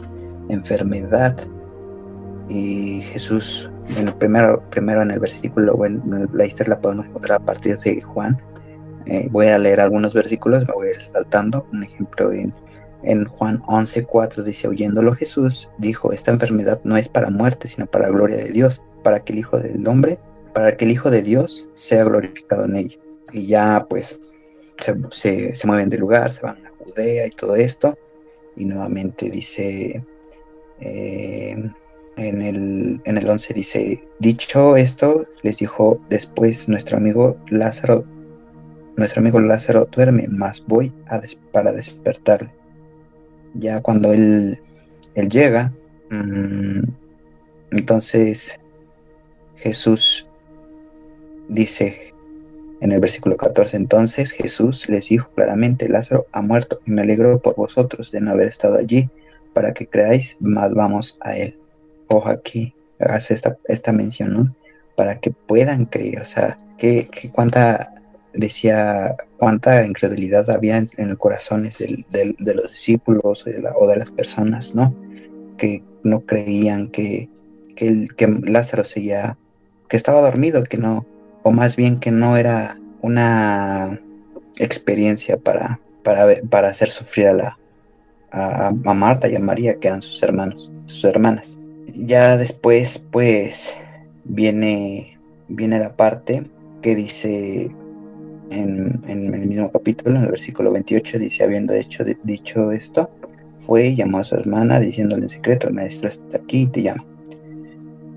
enfermedad 0.50 1.38
y 2.50 3.02
Jesús, 3.02 3.70
bueno, 3.94 4.18
primero, 4.18 4.64
primero 4.70 5.02
en 5.02 5.12
el 5.12 5.20
versículo, 5.20 5.76
bueno, 5.76 6.28
la 6.34 6.46
historia 6.46 6.76
la 6.76 6.82
podemos 6.82 7.06
encontrar 7.06 7.42
a 7.42 7.46
partir 7.46 7.78
de 7.80 8.02
Juan, 8.02 8.42
eh, 9.06 9.28
voy 9.32 9.48
a 9.48 9.58
leer 9.58 9.80
algunos 9.80 10.14
versículos, 10.14 10.68
me 10.68 10.74
voy 10.74 10.88
a 10.88 10.92
ir 10.92 11.02
saltando. 11.02 11.68
Un 11.72 11.84
ejemplo 11.84 12.32
en, 12.32 12.54
en 13.04 13.26
Juan 13.26 13.62
11:4 13.64 14.44
dice, 14.44 14.68
oyéndolo 14.68 15.16
Jesús, 15.16 15.70
dijo, 15.78 16.12
esta 16.12 16.32
enfermedad 16.32 16.82
no 16.84 16.98
es 16.98 17.10
para 17.10 17.30
muerte, 17.30 17.68
sino 17.68 17.88
para 17.88 18.10
gloria 18.10 18.38
de 18.38 18.52
Dios, 18.52 18.82
para 19.04 19.24
que 19.24 19.34
el 19.34 19.40
Hijo 19.40 19.58
del 19.60 19.88
Hombre, 19.88 20.20
para 20.54 20.78
que 20.78 20.86
el 20.86 20.92
Hijo 20.92 21.10
de 21.10 21.22
Dios 21.22 21.68
sea 21.74 22.04
glorificado 22.04 22.66
en 22.66 22.76
ella. 22.76 22.98
Y 23.34 23.48
ya 23.48 23.86
pues 23.90 24.20
se, 24.80 25.56
se, 25.56 25.68
mueven 25.68 25.90
de 25.90 25.98
lugar, 25.98 26.32
se 26.32 26.42
van 26.42 26.66
a 26.66 26.72
Judea 26.78 27.28
y 27.28 27.32
todo 27.32 27.56
esto. 27.56 27.98
Y 28.56 28.66
nuevamente 28.66 29.30
dice, 29.30 30.04
eh, 30.80 31.72
en, 32.18 32.42
el, 32.42 33.02
en 33.06 33.18
el 33.18 33.30
11 33.30 33.54
dice, 33.54 34.04
dicho 34.20 34.76
esto, 34.76 35.28
les 35.44 35.58
dijo 35.58 36.00
después 36.10 36.68
nuestro 36.68 36.98
amigo 36.98 37.38
Lázaro 37.50 38.06
nuestro 39.02 39.22
amigo 39.22 39.40
Lázaro 39.40 39.88
duerme, 39.92 40.28
más 40.28 40.64
voy 40.66 40.92
a 41.08 41.22
para 41.52 41.72
despertarle. 41.72 42.52
Ya 43.54 43.82
cuando 43.82 44.14
él, 44.14 44.60
él 45.16 45.30
llega, 45.30 45.74
mm, 46.10 46.84
entonces 47.72 48.60
Jesús 49.58 50.28
dice 51.50 52.14
en 52.80 52.92
el 52.92 53.00
versículo 53.00 53.38
14, 53.38 53.78
entonces 53.78 54.32
Jesús 54.32 54.90
les 54.90 55.10
dijo 55.10 55.30
claramente, 55.36 55.88
Lázaro 55.88 56.26
ha 56.32 56.42
muerto 56.42 56.80
y 56.86 56.92
me 56.92 57.02
alegro 57.02 57.40
por 57.40 57.56
vosotros 57.56 58.12
de 58.12 58.22
no 58.22 58.32
haber 58.32 58.48
estado 58.48 58.78
allí, 58.78 59.10
para 59.54 59.74
que 59.74 59.88
creáis, 59.88 60.38
más 60.40 60.74
vamos 60.74 61.18
a 61.22 61.38
él. 61.38 61.61
Ojo 62.12 62.30
aquí, 62.30 62.76
hace 63.00 63.34
esta, 63.34 63.58
esta 63.66 63.92
mención. 63.92 64.56
Para 64.96 65.20
que 65.20 65.32
puedan 65.32 65.86
creer, 65.86 66.22
o 66.22 66.26
sea, 66.26 66.58
que, 66.78 67.08
que 67.10 67.32
cuánta 67.32 67.94
decía 68.34 69.16
cuánta 69.38 69.86
incredulidad 69.86 70.50
había 70.50 70.78
en, 70.78 70.88
el 70.98 71.18
corazones 71.18 71.78
de 71.80 72.54
los 72.54 72.72
discípulos 72.72 73.46
o 73.76 73.88
de 73.88 73.96
las 73.96 74.12
personas, 74.12 74.76
¿no? 74.76 74.96
Que 75.58 75.84
no 76.04 76.22
creían 76.22 76.90
que, 76.90 77.30
que, 77.76 78.08
que 78.16 78.28
Lázaro 78.28 78.84
seguía, 78.84 79.38
que 79.88 79.98
estaba 79.98 80.22
dormido, 80.22 80.64
que 80.64 80.78
no, 80.78 81.06
o 81.44 81.52
más 81.52 81.76
bien 81.76 82.00
que 82.00 82.12
no 82.12 82.38
era 82.38 82.78
una 83.02 84.00
experiencia 84.58 85.38
para, 85.38 85.80
para, 86.04 86.28
para 86.50 86.70
hacer 86.70 86.90
sufrir 86.90 87.28
a, 87.28 87.34
la, 87.34 87.60
a, 88.32 88.94
Marta 88.94 89.28
y 89.28 89.36
a 89.36 89.40
María, 89.40 89.76
que 89.76 89.88
eran 89.88 90.02
sus 90.02 90.22
hermanos, 90.24 90.72
sus 90.86 91.04
hermanas. 91.06 91.58
Ya 91.96 92.38
después, 92.38 93.00
pues, 93.12 93.78
viene, 94.24 95.18
viene 95.48 95.80
la 95.80 95.96
parte 95.96 96.44
que 96.82 96.96
dice 96.96 97.72
en, 98.50 99.02
el 99.08 99.48
mismo 99.48 99.72
capítulo, 99.72 100.18
en 100.18 100.24
el 100.24 100.30
versículo 100.30 100.72
28, 100.72 101.20
dice, 101.20 101.44
habiendo 101.44 101.74
hecho 101.74 102.04
dicho 102.24 102.72
esto, 102.72 103.10
fue 103.60 103.88
y 103.88 103.96
llamó 103.96 104.20
a 104.20 104.24
su 104.24 104.36
hermana 104.36 104.80
diciéndole 104.80 105.24
en 105.24 105.30
secreto, 105.30 105.68
el 105.68 105.74
maestro 105.74 106.10
está 106.10 106.38
aquí 106.38 106.62
y 106.62 106.68
te 106.68 106.82
llama. 106.82 107.06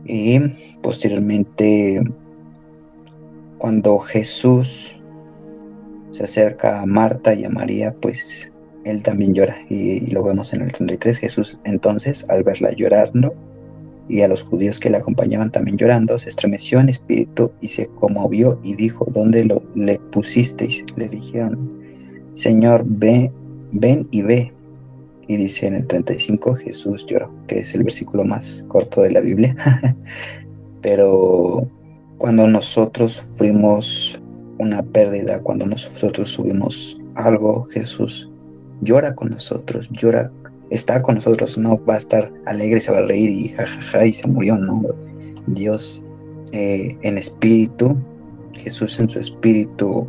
Y 0.05 0.41
posteriormente, 0.83 2.03
cuando 3.59 3.99
Jesús 3.99 4.95
se 6.11 6.25
acerca 6.25 6.81
a 6.81 6.87
Marta 6.87 7.35
y 7.35 7.45
a 7.45 7.51
María, 7.51 7.95
pues 7.95 8.51
él 8.85 9.03
también 9.03 9.35
llora. 9.35 9.57
Y, 9.69 10.01
lo 10.11 10.23
vemos 10.23 10.53
en 10.53 10.63
el 10.63 10.73
33. 10.73 11.19
Jesús 11.19 11.59
entonces, 11.65 12.27
al 12.29 12.43
verla 12.43 12.73
llorando, 12.73 13.35
y 14.09 14.21
a 14.21 14.29
los 14.29 14.43
judíos 14.43 14.79
que 14.79 14.91
le 14.91 14.99
acompañaban 14.99 15.51
también 15.51 15.77
llorando, 15.77 16.19
se 16.19 16.29
estremeció 16.29 16.81
en 16.81 16.89
espíritu 16.89 17.53
y 17.61 17.69
se 17.69 17.87
conmovió 17.87 18.61
y 18.63 18.75
dijo, 18.75 19.07
¿dónde 19.13 19.45
lo 19.45 19.63
le 19.75 19.99
pusisteis? 19.99 20.85
Le 20.97 21.09
dijeron, 21.09 21.73
Señor, 22.35 22.85
ve, 22.87 23.33
ven 23.73 24.09
y 24.11 24.23
ve. 24.23 24.53
Y 25.27 25.37
dice 25.37 25.67
en 25.67 25.75
el 25.75 25.87
35, 25.87 26.55
Jesús 26.57 27.07
lloró, 27.07 27.31
que 27.47 27.61
es 27.61 27.75
el 27.75 27.83
versículo 27.83 28.25
más 28.25 28.63
corto 28.69 29.01
de 29.01 29.11
la 29.11 29.21
Biblia. 29.21 29.57
Pero 30.83 31.67
cuando 32.19 32.47
nosotros 32.47 33.25
sufrimos 33.27 34.21
una 34.59 34.83
pérdida, 34.83 35.41
cuando 35.41 35.65
nosotros 35.65 36.29
subimos 36.29 36.99
algo, 37.15 37.65
Jesús 37.65 38.31
llora 38.83 39.15
con 39.15 39.31
nosotros, 39.31 39.89
llora, 39.91 40.31
está 40.75 41.03
con 41.03 41.17
nosotros, 41.17 41.59
no 41.59 41.83
va 41.85 41.95
a 41.95 41.99
estar 41.99 42.33
alegre, 42.47 42.81
se 42.81 42.93
va 42.93 42.99
a 42.99 43.03
reír 43.03 43.31
y 43.31 43.49
jajaja 43.51 44.07
y 44.07 44.13
se 44.13 44.27
murió, 44.29 44.57
no. 44.57 44.83
Dios 45.47 46.05
eh, 46.53 46.97
en 47.03 47.19
espíritu, 47.19 47.97
Jesús 48.53 48.99
en 48.99 49.09
su 49.09 49.19
espíritu 49.19 50.07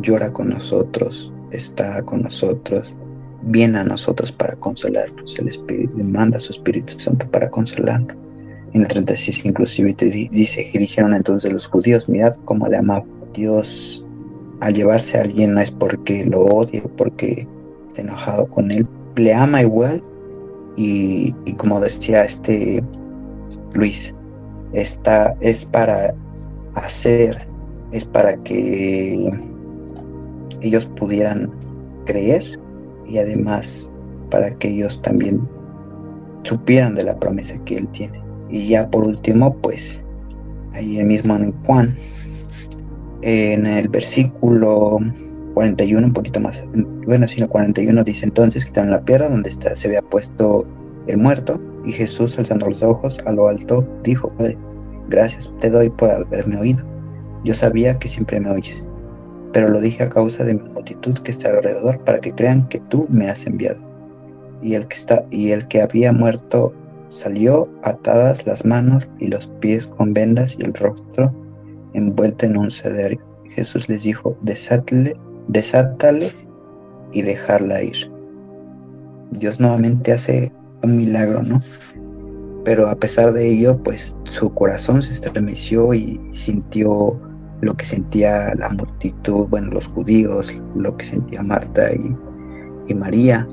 llora 0.00 0.32
con 0.32 0.50
nosotros, 0.50 1.32
está 1.50 2.02
con 2.02 2.22
nosotros, 2.22 2.94
viene 3.42 3.78
a 3.78 3.84
nosotros 3.84 4.32
para 4.32 4.56
consolarnos. 4.56 5.38
El 5.38 5.48
Espíritu 5.48 5.98
manda 5.98 6.36
a 6.36 6.40
su 6.40 6.52
Espíritu 6.52 6.98
Santo 6.98 7.28
para 7.30 7.50
consolarnos. 7.50 8.16
En 8.72 8.82
el 8.82 8.86
36 8.86 9.44
inclusive 9.46 9.94
te 9.94 10.06
dice 10.06 10.70
que 10.70 10.78
dijeron 10.78 11.14
entonces 11.14 11.52
los 11.52 11.66
judíos, 11.66 12.08
mirad 12.08 12.36
cómo 12.44 12.68
le 12.68 12.76
amaba 12.76 13.04
Dios 13.32 14.04
al 14.60 14.74
llevarse 14.74 15.18
a 15.18 15.22
alguien 15.22 15.54
no 15.54 15.60
es 15.60 15.70
porque 15.70 16.24
lo 16.24 16.44
odie, 16.44 16.82
porque 16.96 17.48
esté 17.88 18.02
enojado 18.02 18.46
con 18.46 18.70
él, 18.70 18.86
le 19.16 19.34
ama 19.34 19.62
igual 19.62 20.02
y, 20.76 21.32
como 21.56 21.80
decía 21.80 22.24
este 22.24 22.82
Luis, 23.72 24.14
está, 24.72 25.36
es 25.40 25.64
para 25.64 26.14
hacer, 26.74 27.46
es 27.92 28.04
para 28.04 28.36
que 28.38 29.30
ellos 30.60 30.86
pudieran 30.86 31.50
creer 32.06 32.44
y 33.06 33.18
además 33.18 33.90
para 34.30 34.54
que 34.54 34.68
ellos 34.68 35.02
también 35.02 35.40
supieran 36.44 36.94
de 36.94 37.04
la 37.04 37.16
promesa 37.16 37.58
que 37.64 37.76
él 37.76 37.88
tiene. 37.88 38.20
Y 38.48 38.68
ya 38.68 38.88
por 38.88 39.04
último, 39.04 39.56
pues 39.56 40.02
ahí 40.72 41.02
mismo 41.04 41.36
en 41.36 41.52
Juan 41.64 41.94
en 43.22 43.66
el 43.66 43.88
versículo 43.88 44.98
41, 45.60 46.06
un 46.06 46.12
poquito 46.14 46.40
más, 46.40 46.64
bueno, 47.04 47.28
sino 47.28 47.46
41 47.46 48.02
dice 48.02 48.24
entonces 48.24 48.64
quitaron 48.64 48.92
la 48.92 49.02
piedra 49.02 49.28
donde 49.28 49.50
está, 49.50 49.76
se 49.76 49.88
había 49.88 50.00
puesto 50.00 50.66
el 51.06 51.18
muerto 51.18 51.60
y 51.84 51.92
Jesús 51.92 52.38
alzando 52.38 52.70
los 52.70 52.82
ojos 52.82 53.18
a 53.26 53.32
lo 53.32 53.46
alto 53.46 53.86
dijo, 54.02 54.30
Padre, 54.38 54.56
gracias 55.10 55.52
te 55.60 55.68
doy 55.68 55.90
por 55.90 56.10
haberme 56.10 56.56
oído. 56.56 56.82
Yo 57.44 57.52
sabía 57.52 57.98
que 57.98 58.08
siempre 58.08 58.40
me 58.40 58.50
oyes, 58.50 58.88
pero 59.52 59.68
lo 59.68 59.82
dije 59.82 60.02
a 60.02 60.08
causa 60.08 60.44
de 60.44 60.54
mi 60.54 60.66
multitud 60.66 61.18
que 61.18 61.30
está 61.30 61.50
alrededor 61.50 62.02
para 62.04 62.20
que 62.20 62.32
crean 62.32 62.66
que 62.68 62.80
tú 62.80 63.06
me 63.10 63.28
has 63.28 63.46
enviado. 63.46 63.82
Y 64.62 64.72
el 64.76 64.88
que 64.88 64.96
está 64.96 65.26
y 65.30 65.50
el 65.50 65.68
que 65.68 65.82
había 65.82 66.10
muerto 66.10 66.72
salió 67.08 67.68
atadas 67.82 68.46
las 68.46 68.64
manos 68.64 69.10
y 69.18 69.26
los 69.26 69.46
pies 69.46 69.86
con 69.86 70.14
vendas 70.14 70.56
y 70.58 70.64
el 70.64 70.72
rostro 70.72 71.34
envuelto 71.92 72.46
en 72.46 72.56
un 72.56 72.70
cederio. 72.70 73.20
Jesús 73.50 73.90
les 73.90 74.04
dijo, 74.04 74.38
desátale, 74.40 75.16
desátale 75.52 76.32
y 77.12 77.22
dejarla 77.22 77.82
ir. 77.82 78.10
Dios 79.32 79.60
nuevamente 79.60 80.12
hace 80.12 80.52
un 80.82 80.96
milagro, 80.96 81.42
¿no? 81.42 81.60
Pero 82.64 82.88
a 82.88 82.94
pesar 82.94 83.32
de 83.32 83.48
ello, 83.48 83.82
pues 83.82 84.14
su 84.24 84.52
corazón 84.54 85.02
se 85.02 85.12
estremeció 85.12 85.94
y 85.94 86.20
sintió 86.32 87.20
lo 87.60 87.76
que 87.76 87.84
sentía 87.84 88.54
la 88.54 88.68
multitud, 88.68 89.46
bueno, 89.48 89.70
los 89.72 89.86
judíos, 89.86 90.56
lo 90.74 90.96
que 90.96 91.04
sentía 91.04 91.42
Marta 91.42 91.92
y, 91.92 92.14
y 92.88 92.94
María. 92.94 93.48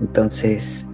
Entonces, 0.00 0.86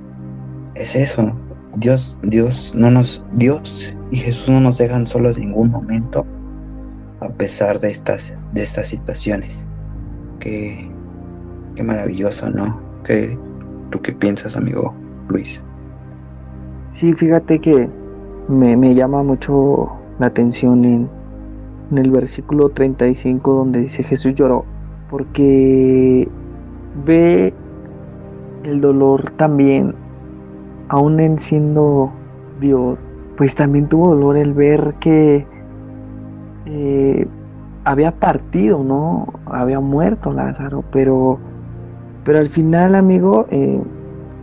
es 0.75 0.97
eso. 0.97 1.37
Dios, 1.77 2.19
Dios 2.23 2.75
no 2.75 2.91
nos, 2.91 3.23
Dios 3.35 3.95
y 4.11 4.17
Jesús 4.17 4.49
no 4.49 4.61
nos 4.61 4.79
dejan 4.79 5.07
solos 5.07 5.37
en 5.37 5.47
ningún 5.47 5.71
momento 5.71 6.27
a 7.21 7.29
pesar 7.29 7.81
de 7.81 7.91
estas, 7.91 8.35
de 8.53 8.63
estas 8.63 8.87
situaciones. 8.87 9.68
Qué, 11.75 11.83
maravilloso, 11.83 12.51
¿no? 12.51 12.81
¿Qué, 13.05 13.39
¿Tú 13.91 14.01
qué 14.01 14.13
piensas, 14.13 14.57
amigo 14.57 14.95
Luis? 15.29 15.63
Sí, 16.89 17.13
fíjate 17.13 17.59
que 17.61 17.89
me, 18.49 18.77
me 18.77 18.95
llama 18.95 19.23
mucho 19.23 19.91
la 20.19 20.27
atención 20.27 20.85
en, 20.85 21.09
en 21.91 21.99
el 21.99 22.11
versículo 22.11 22.71
35 22.71 23.53
donde 23.53 23.81
dice 23.81 24.03
Jesús 24.03 24.35
lloró 24.35 24.65
porque 25.11 26.29
ve 27.05 27.53
el 28.65 28.81
dolor 28.81 29.31
también, 29.33 29.95
aún 30.89 31.21
en 31.21 31.39
siendo 31.39 32.13
Dios, 32.61 33.07
pues 33.37 33.55
también 33.55 33.89
tuvo 33.89 34.11
dolor 34.11 34.37
el 34.37 34.53
ver 34.53 34.95
que 35.01 35.47
eh, 36.67 37.27
había 37.89 38.13
partido, 38.13 38.85
¿no? 38.85 39.27
Había 39.47 39.81
muerto 39.81 40.31
Lázaro, 40.31 40.85
pero, 40.93 41.39
pero 42.23 42.39
al 42.39 42.49
final, 42.49 42.95
amigo, 42.95 43.47
eh, 43.51 43.83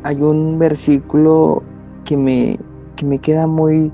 hay 0.01 0.19
un 0.19 0.58
versículo 0.58 1.62
que 2.05 2.17
me, 2.17 2.60
que 2.95 3.05
me 3.05 3.19
queda 3.19 3.45
muy, 3.45 3.91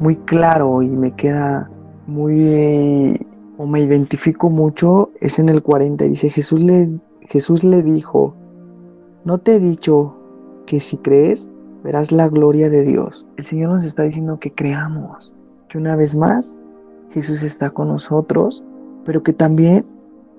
muy 0.00 0.16
claro 0.16 0.82
y 0.82 0.88
me 0.88 1.12
queda 1.12 1.70
muy, 2.06 3.26
o 3.56 3.66
me 3.66 3.80
identifico 3.80 4.50
mucho, 4.50 5.12
es 5.22 5.38
en 5.38 5.48
el 5.48 5.62
40, 5.62 6.04
dice, 6.04 6.28
Jesús 6.28 6.60
le, 6.62 7.00
Jesús 7.22 7.64
le 7.64 7.82
dijo, 7.82 8.34
no 9.24 9.38
te 9.38 9.56
he 9.56 9.60
dicho 9.60 10.14
que 10.66 10.78
si 10.78 10.98
crees, 10.98 11.48
verás 11.84 12.12
la 12.12 12.28
gloria 12.28 12.68
de 12.68 12.82
Dios. 12.82 13.26
El 13.38 13.46
Señor 13.46 13.70
nos 13.70 13.84
está 13.84 14.02
diciendo 14.02 14.38
que 14.38 14.52
creamos, 14.52 15.32
que 15.70 15.78
una 15.78 15.96
vez 15.96 16.14
más 16.14 16.57
Jesús 17.10 17.42
está 17.42 17.70
con 17.70 17.88
nosotros, 17.88 18.64
pero 19.04 19.22
que 19.22 19.32
también 19.32 19.84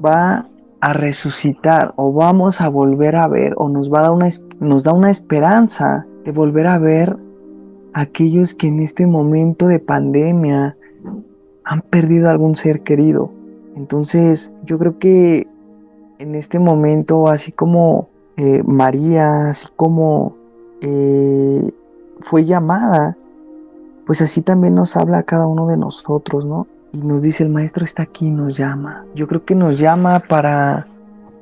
va 0.03 0.47
a 0.81 0.93
resucitar 0.93 1.93
o 1.97 2.13
vamos 2.13 2.61
a 2.61 2.69
volver 2.69 3.15
a 3.15 3.27
ver 3.27 3.53
o 3.57 3.69
nos, 3.69 3.91
va 3.91 3.99
a 3.99 4.03
dar 4.03 4.11
una, 4.11 4.29
nos 4.59 4.83
da 4.83 4.93
una 4.93 5.11
esperanza 5.11 6.05
de 6.23 6.31
volver 6.31 6.67
a 6.67 6.77
ver 6.77 7.17
a 7.93 8.01
aquellos 8.01 8.53
que 8.53 8.67
en 8.67 8.79
este 8.79 9.05
momento 9.07 9.67
de 9.67 9.79
pandemia 9.79 10.77
han 11.65 11.81
perdido 11.81 12.29
algún 12.29 12.55
ser 12.55 12.81
querido. 12.81 13.31
Entonces 13.75 14.53
yo 14.65 14.77
creo 14.77 14.97
que 14.99 15.47
en 16.19 16.35
este 16.35 16.59
momento, 16.59 17.27
así 17.27 17.51
como 17.51 18.09
eh, 18.37 18.63
María, 18.65 19.49
así 19.49 19.67
como 19.75 20.35
eh, 20.81 21.71
fue 22.19 22.45
llamada 22.45 23.17
pues 24.09 24.23
así 24.23 24.41
también 24.41 24.73
nos 24.73 24.97
habla 24.97 25.19
a 25.19 25.23
cada 25.23 25.45
uno 25.45 25.67
de 25.67 25.77
nosotros, 25.77 26.43
¿no? 26.43 26.65
Y 26.93 27.01
nos 27.03 27.21
dice, 27.21 27.43
el 27.43 27.49
maestro 27.49 27.83
está 27.83 28.01
aquí, 28.01 28.31
nos 28.31 28.57
llama. 28.57 29.05
Yo 29.13 29.27
creo 29.27 29.45
que 29.45 29.53
nos 29.53 29.77
llama 29.77 30.17
para, 30.27 30.87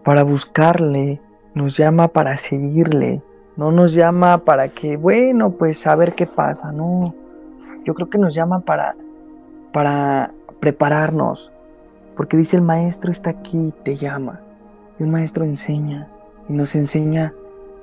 para 0.03 0.23
buscarle, 0.23 1.21
nos 1.55 1.77
llama 1.77 2.09
para 2.09 2.35
seguirle, 2.35 3.21
no 3.55 3.71
nos 3.71 3.93
llama 3.93 4.39
para 4.39 4.67
que, 4.67 4.97
bueno, 4.97 5.51
pues 5.51 5.87
a 5.87 5.95
ver 5.95 6.13
qué 6.13 6.27
pasa, 6.27 6.73
no. 6.73 7.15
Yo 7.85 7.93
creo 7.93 8.09
que 8.09 8.17
nos 8.17 8.33
llama 8.33 8.59
para, 8.59 8.97
para 9.71 10.33
prepararnos, 10.59 11.53
porque 12.17 12.35
dice 12.35 12.57
el 12.57 12.63
maestro 12.63 13.11
está 13.11 13.29
aquí, 13.29 13.73
te 13.83 13.95
llama. 13.95 14.41
Y 14.99 15.03
el 15.03 15.09
maestro 15.09 15.45
enseña 15.45 16.09
y 16.49 16.51
nos 16.51 16.75
enseña 16.75 17.31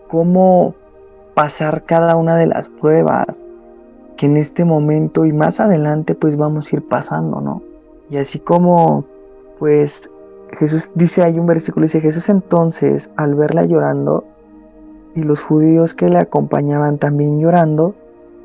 cómo 0.09 0.75
pasar 1.33 1.85
cada 1.85 2.17
una 2.17 2.37
de 2.37 2.49
las 2.49 2.69
pruebas, 2.69 3.43
que 4.17 4.27
en 4.27 4.37
este 4.37 4.65
momento 4.65 5.25
y 5.25 5.33
más 5.33 5.61
adelante 5.61 6.15
pues 6.15 6.37
vamos 6.37 6.73
a 6.73 6.77
ir 6.77 6.87
pasando, 6.87 7.41
¿no? 7.41 7.63
Y 8.11 8.17
así 8.17 8.39
como 8.39 9.05
pues 9.59 10.11
Jesús 10.59 10.91
dice, 10.95 11.23
hay 11.23 11.39
un 11.39 11.47
versículo, 11.47 11.85
dice 11.85 12.01
Jesús 12.01 12.29
entonces 12.29 13.11
al 13.17 13.35
verla 13.35 13.65
llorando 13.65 14.25
y 15.15 15.23
los 15.23 15.43
judíos 15.43 15.95
que 15.95 16.09
le 16.09 16.19
acompañaban 16.19 16.99
también 16.99 17.41
llorando, 17.41 17.95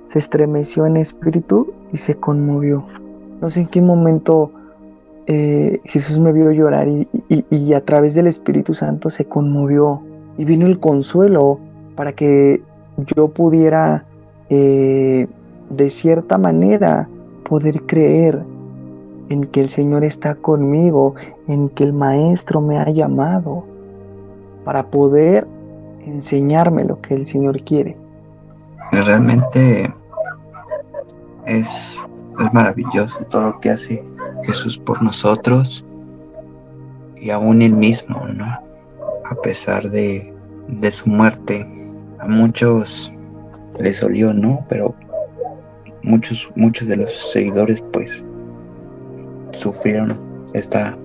se 0.05 0.19
estremeció 0.19 0.86
en 0.86 0.97
espíritu 0.97 1.73
y 1.91 1.97
se 1.97 2.15
conmovió. 2.15 2.84
No 3.41 3.49
sé 3.49 3.62
en 3.62 3.67
qué 3.67 3.82
momento 3.82 4.51
eh, 5.27 5.82
Jesús 5.86 6.19
me 6.19 6.34
vio 6.34 6.51
llorar 6.51 6.88
y, 6.88 7.73
a 7.73 7.86
través 7.86 8.15
del 8.15 8.27
Espíritu 8.27 8.73
Santo 8.73 9.10
se 9.10 9.25
conmovió 9.25 10.01
y 10.38 10.45
vino 10.45 10.65
el 10.65 10.79
consuelo 10.79 11.60
para 11.95 12.13
que 12.13 12.62
yo 13.15 13.27
pudiera 13.27 14.05
eh, 14.49 15.27
de 15.69 15.89
cierta 15.89 16.38
manera 16.38 17.08
poder 17.47 17.84
creer 17.86 18.43
en 19.29 19.43
que 19.45 19.62
el 19.62 19.69
Señor 19.69 20.03
está 20.03 20.36
conmigo, 20.36 21.15
en 21.47 21.69
que 21.69 21.84
el 21.84 21.93
Maestro 21.93 22.62
me 22.62 22.77
ha 22.77 22.89
llamado 22.89 23.63
para 24.65 24.88
poder 24.88 25.47
enseñarme 26.05 26.84
lo 26.84 26.99
que 27.01 27.13
el 27.13 27.25
Señor 27.25 27.63
quiere. 27.63 27.95
Realmente 28.91 29.93
es, 31.45 32.01
maravilloso 32.53 33.19
todo 33.29 33.47
lo 33.47 33.60
que 33.60 33.69
hace 33.69 34.03
Jesús 34.43 34.77
por 34.77 35.03
nosotros 35.03 35.86
y 37.17 37.32
aún 37.32 37.62
él 37.62 37.73
mismo, 37.73 38.25
¿no? 38.34 38.45
A 38.45 39.36
pesar 39.43 39.89
de, 39.89 40.34
de 40.67 40.89
su 40.89 41.10
muerte, 41.10 41.67
a 42.17 42.27
muchos 42.27 43.12
les 43.77 44.01
olió, 44.01 44.34
¿no? 44.34 44.65
Pero 44.69 44.95
muchos, 46.10 46.52
muchos 46.56 46.88
de 46.88 46.98
los 46.98 47.32
seguidores 47.32 47.84
pues 47.93 48.24
sufrieron 49.52 50.17
esta, 50.54 50.98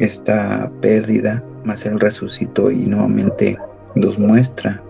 esta 0.00 0.70
pérdida, 0.80 1.42
más 1.64 1.86
él 1.86 2.00
resucitó 2.00 2.70
y 2.70 2.86
nuevamente 2.86 3.56
nos 3.94 4.18
muestra 4.18 4.82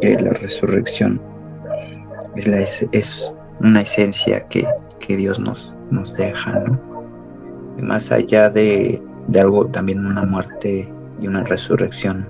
que 0.00 0.18
la 0.18 0.30
resurrección 0.30 1.20
es, 2.36 2.46
la, 2.46 2.60
es 2.60 3.34
una 3.60 3.82
esencia 3.82 4.46
que, 4.48 4.66
Dios 5.08 5.40
nos, 5.40 5.74
nos 5.90 6.14
deja, 6.14 6.62
más 7.82 8.12
allá 8.12 8.48
de, 8.48 9.02
de 9.26 9.40
algo, 9.40 9.66
también 9.66 10.06
una 10.06 10.22
muerte 10.22 10.88
y 11.20 11.26
una 11.26 11.42
resurrección 11.42 12.28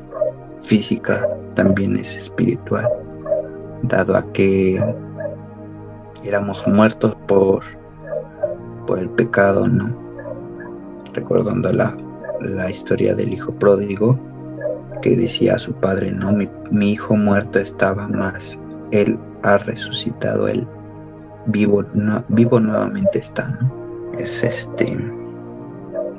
física 0.63 1.29
también 1.53 1.99
es 1.99 2.17
espiritual, 2.17 2.89
dado 3.83 4.17
a 4.17 4.33
que 4.33 4.83
éramos 6.25 6.67
muertos 6.67 7.15
por, 7.27 7.63
por 8.87 8.99
el 8.99 9.09
pecado, 9.11 9.67
¿no? 9.69 9.91
Recordando 11.13 11.73
la, 11.73 11.97
la 12.41 12.71
historia 12.71 13.15
del 13.15 13.33
hijo 13.33 13.53
pródigo 13.53 14.19
que 15.03 15.17
decía 15.17 15.55
a 15.55 15.59
su 15.59 15.73
padre, 15.75 16.11
no, 16.11 16.33
mi, 16.33 16.49
mi 16.71 16.93
hijo 16.93 17.17
muerto 17.17 17.59
estaba 17.59 18.07
más, 18.09 18.61
él 18.91 19.19
ha 19.43 19.59
resucitado, 19.59 20.49
él 20.49 20.67
vivo, 21.47 21.85
vivo 22.29 22.61
nuevamente 22.61 23.19
está, 23.19 23.49
¿no? 23.49 23.73
Es 24.19 24.45
este, 24.45 24.99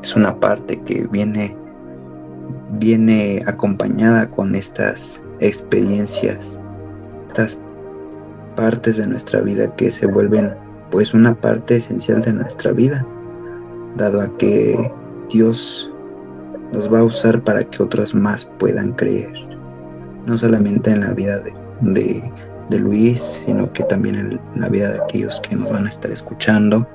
es 0.02 0.16
una 0.16 0.40
parte 0.40 0.82
que 0.82 1.08
viene, 1.12 1.56
viene 2.72 3.44
acompañada 3.46 4.30
con 4.30 4.56
estas 4.56 5.22
experiencias, 5.40 6.60
estas 7.28 7.60
partes 8.62 8.98
de 8.98 9.08
nuestra 9.08 9.42
vida 9.42 9.76
que 9.76 9.90
se 9.90 10.06
vuelven 10.06 10.54
pues 10.92 11.16
una 11.16 11.34
parte 11.34 11.78
esencial 11.78 12.22
de 12.22 12.32
nuestra 12.32 12.72
vida, 12.72 13.04
dado 13.98 14.22
a 14.22 14.38
que 14.38 14.92
Dios 15.32 15.92
nos 16.72 16.94
va 16.94 17.00
a 17.00 17.04
usar 17.04 17.42
para 17.44 17.64
que 17.64 17.82
otros 17.82 18.14
más 18.14 18.46
puedan 18.60 18.92
creer, 18.92 19.34
no 20.28 20.38
solamente 20.38 20.92
en 20.92 21.00
la 21.00 21.14
vida 21.14 21.40
de, 21.40 22.32
de, 22.70 22.80
Luis, 22.80 23.42
sino 23.46 23.74
que 23.74 23.84
también 23.84 24.16
en 24.16 24.62
la 24.62 24.70
vida 24.70 24.92
de 24.92 25.02
aquellos 25.02 25.42
que 25.42 25.56
nos 25.56 25.72
van 25.72 25.88
a 25.88 25.90
estar 25.90 26.12
escuchando, 26.12 26.88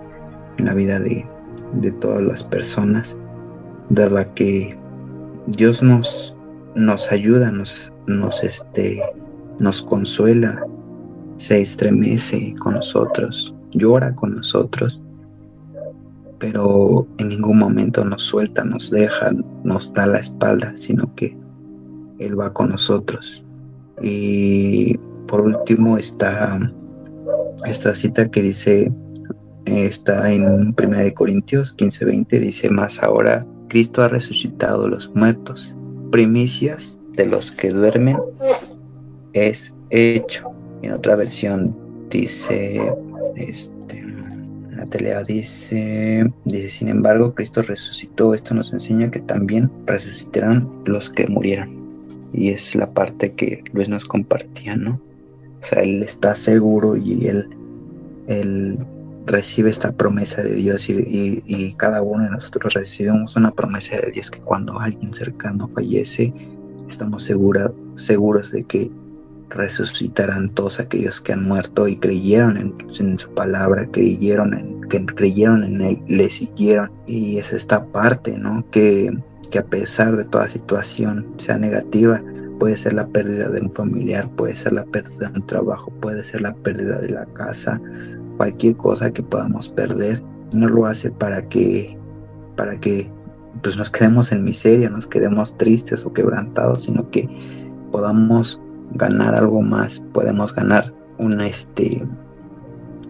en 0.58 0.66
la 0.66 0.74
vida 0.74 1.00
de, 1.00 1.26
de 1.72 1.90
todas 1.90 2.22
las 2.22 2.44
personas, 2.44 3.16
dado 3.88 4.18
a 4.18 4.24
que 4.24 4.78
Dios 5.48 5.82
nos, 5.82 6.36
nos 6.76 7.10
ayuda, 7.10 7.50
nos, 7.50 7.92
nos, 8.06 8.44
este, 8.44 9.02
nos 9.58 9.82
consuela, 9.82 10.64
se 11.36 11.60
estremece 11.60 12.54
con 12.58 12.74
nosotros, 12.74 13.54
llora 13.72 14.14
con 14.14 14.36
nosotros, 14.36 15.00
pero 16.38 17.06
en 17.18 17.28
ningún 17.28 17.58
momento 17.58 18.04
nos 18.04 18.22
suelta, 18.22 18.64
nos 18.64 18.90
deja, 18.90 19.32
nos 19.64 19.92
da 19.92 20.06
la 20.06 20.18
espalda, 20.18 20.72
sino 20.76 21.14
que 21.14 21.36
Él 22.18 22.38
va 22.38 22.52
con 22.52 22.70
nosotros. 22.70 23.44
Y 24.02 24.98
por 25.26 25.40
último 25.40 25.96
está 25.96 26.72
esta 27.64 27.94
cita 27.94 28.30
que 28.30 28.42
dice, 28.42 28.92
está 29.64 30.30
en 30.32 30.74
1 30.78 31.14
Corintios 31.14 31.74
15:20, 31.76 32.40
dice, 32.40 32.70
más 32.70 33.02
ahora 33.02 33.46
Cristo 33.68 34.02
ha 34.02 34.08
resucitado 34.08 34.88
los 34.88 35.14
muertos, 35.14 35.74
primicias 36.10 36.98
de 37.14 37.26
los 37.26 37.50
que 37.50 37.70
duermen 37.70 38.18
es 39.32 39.74
hecho. 39.90 40.55
En 40.86 40.92
otra 40.92 41.16
versión 41.16 41.74
dice, 42.10 42.80
este, 43.34 44.04
la 44.76 44.86
telea 44.86 45.24
dice, 45.24 46.30
dice, 46.44 46.68
sin 46.68 46.86
embargo, 46.86 47.34
Cristo 47.34 47.60
resucitó. 47.62 48.34
Esto 48.34 48.54
nos 48.54 48.72
enseña 48.72 49.10
que 49.10 49.18
también 49.18 49.68
resucitarán 49.84 50.70
los 50.84 51.10
que 51.10 51.26
murieron. 51.26 51.70
Y 52.32 52.50
es 52.50 52.76
la 52.76 52.90
parte 52.90 53.32
que 53.32 53.64
Luis 53.72 53.88
nos 53.88 54.04
compartía, 54.04 54.76
¿no? 54.76 55.00
O 55.60 55.64
sea, 55.64 55.82
él 55.82 56.04
está 56.04 56.36
seguro 56.36 56.96
y 56.96 57.26
él, 57.26 57.48
él 58.28 58.78
recibe 59.26 59.70
esta 59.70 59.90
promesa 59.90 60.40
de 60.40 60.54
Dios 60.54 60.88
y, 60.88 61.42
y, 61.44 61.72
cada 61.72 62.00
uno 62.00 62.22
de 62.22 62.30
nosotros 62.30 62.74
recibimos 62.74 63.34
una 63.34 63.50
promesa 63.50 63.96
de 63.96 64.12
Dios 64.12 64.30
que 64.30 64.38
cuando 64.38 64.78
alguien 64.78 65.12
cercano 65.12 65.68
fallece, 65.74 66.32
estamos 66.88 67.24
segura, 67.24 67.72
seguros 67.96 68.52
de 68.52 68.62
que 68.62 68.88
resucitarán 69.50 70.50
todos 70.50 70.80
aquellos 70.80 71.20
que 71.20 71.32
han 71.32 71.44
muerto 71.44 71.88
y 71.88 71.96
creyeron 71.96 72.56
en, 72.56 73.18
su 73.18 73.30
palabra, 73.30 73.86
creyeron 73.90 74.54
en, 74.54 74.80
que 74.88 75.04
creyeron 75.06 75.64
en 75.64 75.80
él, 75.80 76.02
le 76.08 76.30
siguieron. 76.30 76.90
Y 77.06 77.38
es 77.38 77.52
esta 77.52 77.86
parte, 77.86 78.36
¿no? 78.36 78.64
Que, 78.70 79.16
que 79.50 79.58
a 79.58 79.64
pesar 79.64 80.16
de 80.16 80.24
toda 80.24 80.48
situación, 80.48 81.26
sea 81.38 81.58
negativa, 81.58 82.22
puede 82.58 82.76
ser 82.76 82.94
la 82.94 83.06
pérdida 83.06 83.48
de 83.48 83.60
un 83.60 83.70
familiar, 83.70 84.28
puede 84.30 84.54
ser 84.54 84.72
la 84.72 84.84
pérdida 84.84 85.28
de 85.28 85.40
un 85.40 85.46
trabajo, 85.46 85.92
puede 86.00 86.24
ser 86.24 86.40
la 86.40 86.54
pérdida 86.54 86.98
de 86.98 87.10
la 87.10 87.26
casa, 87.26 87.80
cualquier 88.36 88.76
cosa 88.76 89.12
que 89.12 89.22
podamos 89.22 89.68
perder, 89.68 90.22
no 90.54 90.68
lo 90.68 90.86
hace 90.86 91.10
para 91.10 91.48
que, 91.48 91.96
para 92.56 92.78
que 92.80 93.10
pues 93.62 93.76
nos 93.76 93.90
quedemos 93.90 94.32
en 94.32 94.44
miseria, 94.44 94.88
nos 94.88 95.06
quedemos 95.06 95.56
tristes 95.56 96.04
o 96.04 96.12
quebrantados, 96.12 96.82
sino 96.82 97.10
que 97.10 97.28
podamos 97.90 98.60
ganar 98.92 99.34
algo 99.34 99.62
más, 99.62 100.00
podemos 100.12 100.54
ganar 100.54 100.92
una, 101.18 101.46
este, 101.46 102.06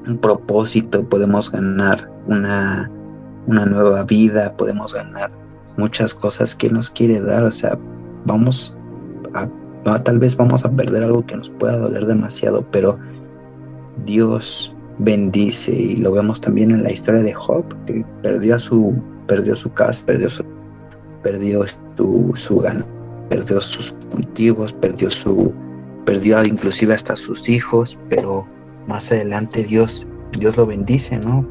un 0.06 0.18
propósito, 0.18 1.08
podemos 1.08 1.50
ganar 1.50 2.10
una, 2.26 2.90
una 3.46 3.66
nueva 3.66 4.04
vida, 4.04 4.56
podemos 4.56 4.94
ganar 4.94 5.30
muchas 5.76 6.14
cosas 6.14 6.56
que 6.56 6.70
nos 6.70 6.90
quiere 6.90 7.20
dar, 7.20 7.44
o 7.44 7.52
sea, 7.52 7.78
vamos 8.24 8.76
a, 9.34 9.48
tal 10.02 10.18
vez 10.18 10.36
vamos 10.36 10.64
a 10.64 10.70
perder 10.70 11.04
algo 11.04 11.24
que 11.26 11.36
nos 11.36 11.50
pueda 11.50 11.78
doler 11.78 12.06
demasiado, 12.06 12.64
pero 12.70 12.98
Dios 14.04 14.74
bendice 14.98 15.72
y 15.72 15.96
lo 15.96 16.12
vemos 16.12 16.40
también 16.40 16.70
en 16.70 16.82
la 16.82 16.92
historia 16.92 17.22
de 17.22 17.34
Job, 17.34 17.64
que 17.84 18.04
perdió 18.22 18.58
su, 18.58 18.94
perdió 19.26 19.54
su 19.56 19.72
casa, 19.72 20.04
perdió 20.06 20.30
su, 20.30 20.44
perdió 21.22 21.64
su, 21.66 22.32
su 22.34 22.64
perdió 23.28 23.60
sus 23.60 23.92
cultivos, 24.10 24.72
perdió 24.72 25.10
su, 25.10 25.52
perdió 26.06 26.42
inclusive 26.44 26.94
hasta 26.94 27.16
sus 27.16 27.50
hijos, 27.50 27.98
pero 28.08 28.46
más 28.86 29.12
adelante 29.12 29.64
Dios, 29.64 30.06
Dios 30.38 30.56
lo 30.56 30.64
bendice, 30.64 31.18
¿no? 31.18 31.44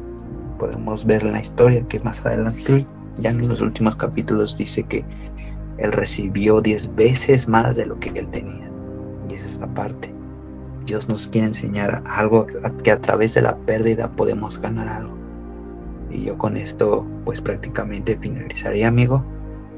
Podemos 0.58 1.04
ver 1.04 1.22
la 1.22 1.38
historia 1.38 1.86
que 1.86 2.00
más 2.00 2.24
adelante, 2.24 2.84
ya 3.16 3.30
en 3.30 3.46
los 3.46 3.60
últimos 3.60 3.94
capítulos, 3.96 4.56
dice 4.56 4.82
que 4.82 5.04
él 5.78 5.92
recibió 5.92 6.62
diez 6.62 6.92
veces 6.96 7.46
más 7.46 7.76
de 7.76 7.86
lo 7.86 8.00
que 8.00 8.08
él 8.08 8.28
tenía. 8.28 8.68
Y 9.28 9.34
es 9.34 9.44
esta 9.44 9.66
parte. 9.66 10.12
Dios 10.86 11.08
nos 11.08 11.28
quiere 11.28 11.48
enseñar 11.48 12.02
algo 12.06 12.46
que 12.82 12.90
a 12.90 13.00
través 13.00 13.34
de 13.34 13.42
la 13.42 13.56
pérdida 13.56 14.10
podemos 14.10 14.58
ganar 14.58 14.88
algo. 14.88 15.14
Y 16.10 16.22
yo 16.24 16.38
con 16.38 16.56
esto, 16.56 17.04
pues 17.24 17.42
prácticamente 17.42 18.16
finalizaría, 18.16 18.88
amigo. 18.88 19.22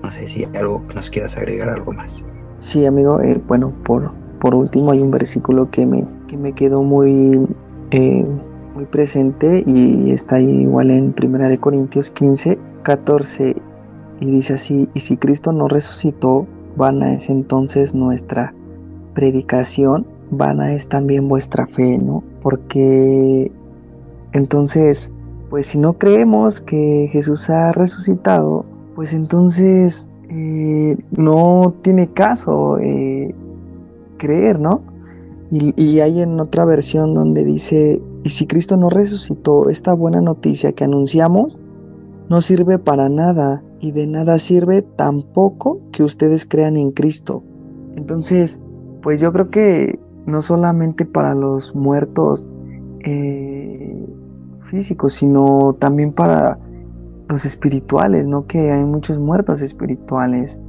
No 0.03 0.13
sé 0.13 0.29
si 0.29 0.45
algo 0.45 0.85
nos 0.95 1.11
quieras 1.11 1.37
agregar 1.37 1.71
algo 1.71 1.93
más. 1.93 2.25
Sí, 2.59 2.87
amigo, 2.87 3.21
eh, 3.23 3.41
bueno, 3.49 3.73
por, 3.85 4.13
por 4.41 4.55
último 4.55 4.93
hay 4.93 5.01
un 5.01 5.11
versículo 5.11 5.71
que 5.71 5.87
me, 5.87 6.05
que 6.27 6.37
me 6.37 6.53
quedó 6.53 6.83
muy, 6.83 7.47
eh, 7.91 8.27
muy 8.75 8.85
presente 8.87 9.63
y 9.67 10.11
está 10.11 10.41
igual 10.41 10.91
en 10.91 11.15
1 11.21 11.61
Corintios 11.61 12.11
15, 12.11 12.59
14 12.83 13.57
y 14.21 14.27
dice 14.27 14.55
así, 14.55 14.89
y 14.95 15.01
si 15.01 15.17
Cristo 15.17 15.53
no 15.53 15.69
resucitó, 15.69 16.47
vana 16.77 17.15
es 17.15 17.31
entonces 17.31 17.95
nuestra 17.95 18.53
predicación, 19.15 20.07
vana 20.31 20.75
es 20.75 20.89
también 20.89 21.29
vuestra 21.29 21.67
fe, 21.67 21.99
¿no? 21.99 22.23
Porque 22.43 23.51
entonces 24.33 25.13
pues 25.51 25.67
si 25.67 25.79
no 25.79 25.95
creemos 25.95 26.61
que 26.61 27.09
Jesús 27.11 27.49
ha 27.49 27.73
resucitado, 27.73 28.65
pues 28.95 29.13
entonces 29.15 30.09
eh, 30.29 30.97
no 31.11 31.75
tiene 31.83 32.09
caso 32.09 32.79
eh, 32.79 33.35
creer, 34.19 34.61
¿no? 34.61 34.83
Y, 35.51 36.01
hay 36.01 36.21
en 36.21 36.39
otra 36.41 36.67
versión 36.67 37.15
donde 37.15 37.43
dice, 37.43 38.03
y 38.23 38.29
si 38.29 38.47
Cristo 38.47 38.77
no 38.77 38.91
resucitó, 38.91 39.71
esta 39.71 39.95
buena 39.95 40.21
noticia 40.21 40.73
que 40.73 40.85
anunciamos 40.85 41.59
no 42.29 42.43
sirve 42.43 42.79
para 42.79 43.09
nada 43.09 43.63
y 43.81 43.93
de 43.93 44.07
nada 44.07 44.39
sirve 44.39 44.83
tampoco 44.83 45.81
que 45.91 46.03
ustedes 46.03 46.45
crean 46.45 46.77
en 46.77 46.91
Cristo. 46.91 47.43
Entonces, 47.97 48.61
pues 49.01 49.21
yo 49.21 49.33
creo 49.33 49.49
que 49.49 49.99
no 50.27 50.43
solamente 50.43 51.07
para 51.07 51.35
los 51.35 51.75
muertos 51.75 52.47
eh, 53.05 54.07
físicos, 54.65 55.15
sino 55.15 55.75
también 55.79 56.13
para 56.13 56.59
los 57.31 57.47
espirituales, 57.47 58.27
¿no? 58.27 58.47
Que 58.47 58.71
hay 58.71 58.85
muchos 58.85 59.19
muertos 59.19 59.63
espirituales 59.63 60.61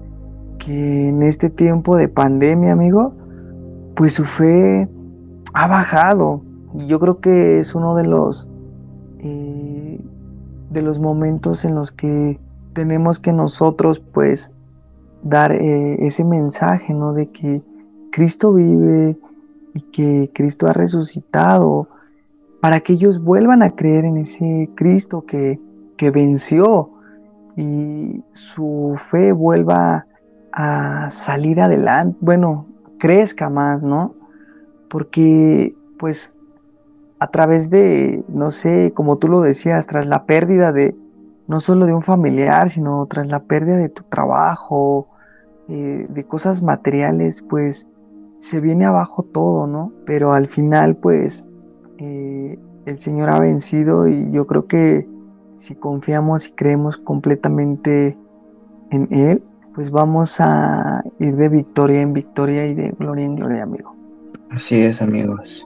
que 0.59 1.09
en 1.09 1.23
este 1.23 1.49
tiempo 1.49 1.97
de 1.97 2.07
pandemia, 2.07 2.71
amigo, 2.71 3.13
pues 3.99 4.13
su 4.13 4.23
fe 4.23 4.87
ha 5.53 5.67
bajado. 5.67 6.41
Y 6.73 6.87
yo 6.87 7.01
creo 7.01 7.19
que 7.19 7.59
es 7.59 7.75
uno 7.75 7.95
de 7.95 8.05
los 8.05 8.47
eh, 9.19 9.99
de 10.69 10.81
los 10.81 10.99
momentos 10.99 11.65
en 11.65 11.75
los 11.75 11.91
que 11.91 12.39
tenemos 12.71 13.19
que 13.19 13.33
nosotros, 13.33 13.99
pues, 13.99 14.53
dar 15.21 15.51
eh, 15.51 15.97
ese 15.99 16.23
mensaje, 16.23 16.93
¿no? 16.93 17.11
De 17.11 17.29
que 17.29 17.61
Cristo 18.09 18.53
vive 18.53 19.17
y 19.73 19.81
que 19.91 20.31
Cristo 20.33 20.67
ha 20.67 20.73
resucitado, 20.73 21.89
para 22.61 22.79
que 22.79 22.93
ellos 22.93 23.21
vuelvan 23.21 23.61
a 23.63 23.71
creer 23.71 24.05
en 24.05 24.15
ese 24.15 24.69
Cristo 24.75 25.25
que, 25.25 25.59
que 25.97 26.09
venció 26.09 26.89
y 27.57 28.23
su 28.31 28.93
fe 28.95 29.33
vuelva 29.33 30.05
a 30.53 31.09
salir 31.09 31.59
adelante, 31.59 32.17
bueno, 32.21 32.65
crezca 32.99 33.49
más, 33.49 33.83
¿no? 33.83 34.13
Porque 34.89 35.75
pues 35.97 36.37
a 37.19 37.27
través 37.27 37.69
de, 37.69 38.23
no 38.29 38.49
sé, 38.49 38.93
como 38.93 39.17
tú 39.17 39.27
lo 39.27 39.41
decías, 39.41 39.87
tras 39.87 40.05
la 40.05 40.25
pérdida 40.25 40.71
de, 40.71 40.95
no 41.47 41.59
solo 41.59 41.85
de 41.85 41.93
un 41.93 42.01
familiar, 42.01 42.69
sino 42.69 43.05
tras 43.07 43.27
la 43.27 43.43
pérdida 43.43 43.75
de 43.75 43.89
tu 43.89 44.03
trabajo, 44.03 45.07
eh, 45.67 46.07
de 46.09 46.23
cosas 46.23 46.63
materiales, 46.63 47.43
pues 47.43 47.87
se 48.37 48.61
viene 48.61 48.85
abajo 48.85 49.23
todo, 49.23 49.67
¿no? 49.67 49.91
Pero 50.05 50.31
al 50.33 50.47
final, 50.47 50.95
pues, 50.95 51.49
eh, 51.97 52.57
el 52.85 52.97
Señor 52.97 53.29
ha 53.29 53.39
vencido 53.39 54.07
y 54.07 54.31
yo 54.31 54.47
creo 54.47 54.65
que 54.65 55.05
si 55.55 55.75
confiamos 55.75 56.47
y 56.47 56.51
creemos 56.53 56.97
completamente 56.97 58.17
en 58.91 59.13
Él, 59.13 59.43
pues 59.80 59.91
vamos 59.91 60.41
a 60.41 61.01
ir 61.19 61.38
de 61.38 61.47
victoria 61.47 62.01
en 62.01 62.11
victoria 62.11 62.67
y 62.67 62.73
de 62.73 62.89
gloria 62.99 63.23
en 63.23 63.38
gloria, 63.38 63.63
amigo. 63.63 63.95
Así 64.49 64.82
es, 64.82 65.01
amigos. 65.01 65.65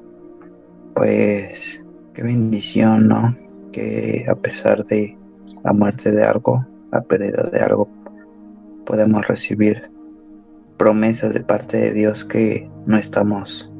Pues 0.93 1.83
qué 2.13 2.21
bendición, 2.21 3.07
¿no? 3.07 3.35
Que 3.71 4.27
a 4.29 4.35
pesar 4.35 4.85
de 4.85 5.17
la 5.63 5.73
muerte 5.73 6.11
de 6.11 6.23
algo, 6.23 6.63
la 6.91 7.01
pérdida 7.01 7.49
de 7.51 7.59
algo, 7.59 7.89
podemos 8.85 9.27
recibir 9.27 9.89
promesas 10.77 11.33
de 11.33 11.43
parte 11.43 11.77
de 11.77 11.93
Dios 11.93 12.23
que 12.23 12.69
no 12.85 12.97
estamos 12.97 13.73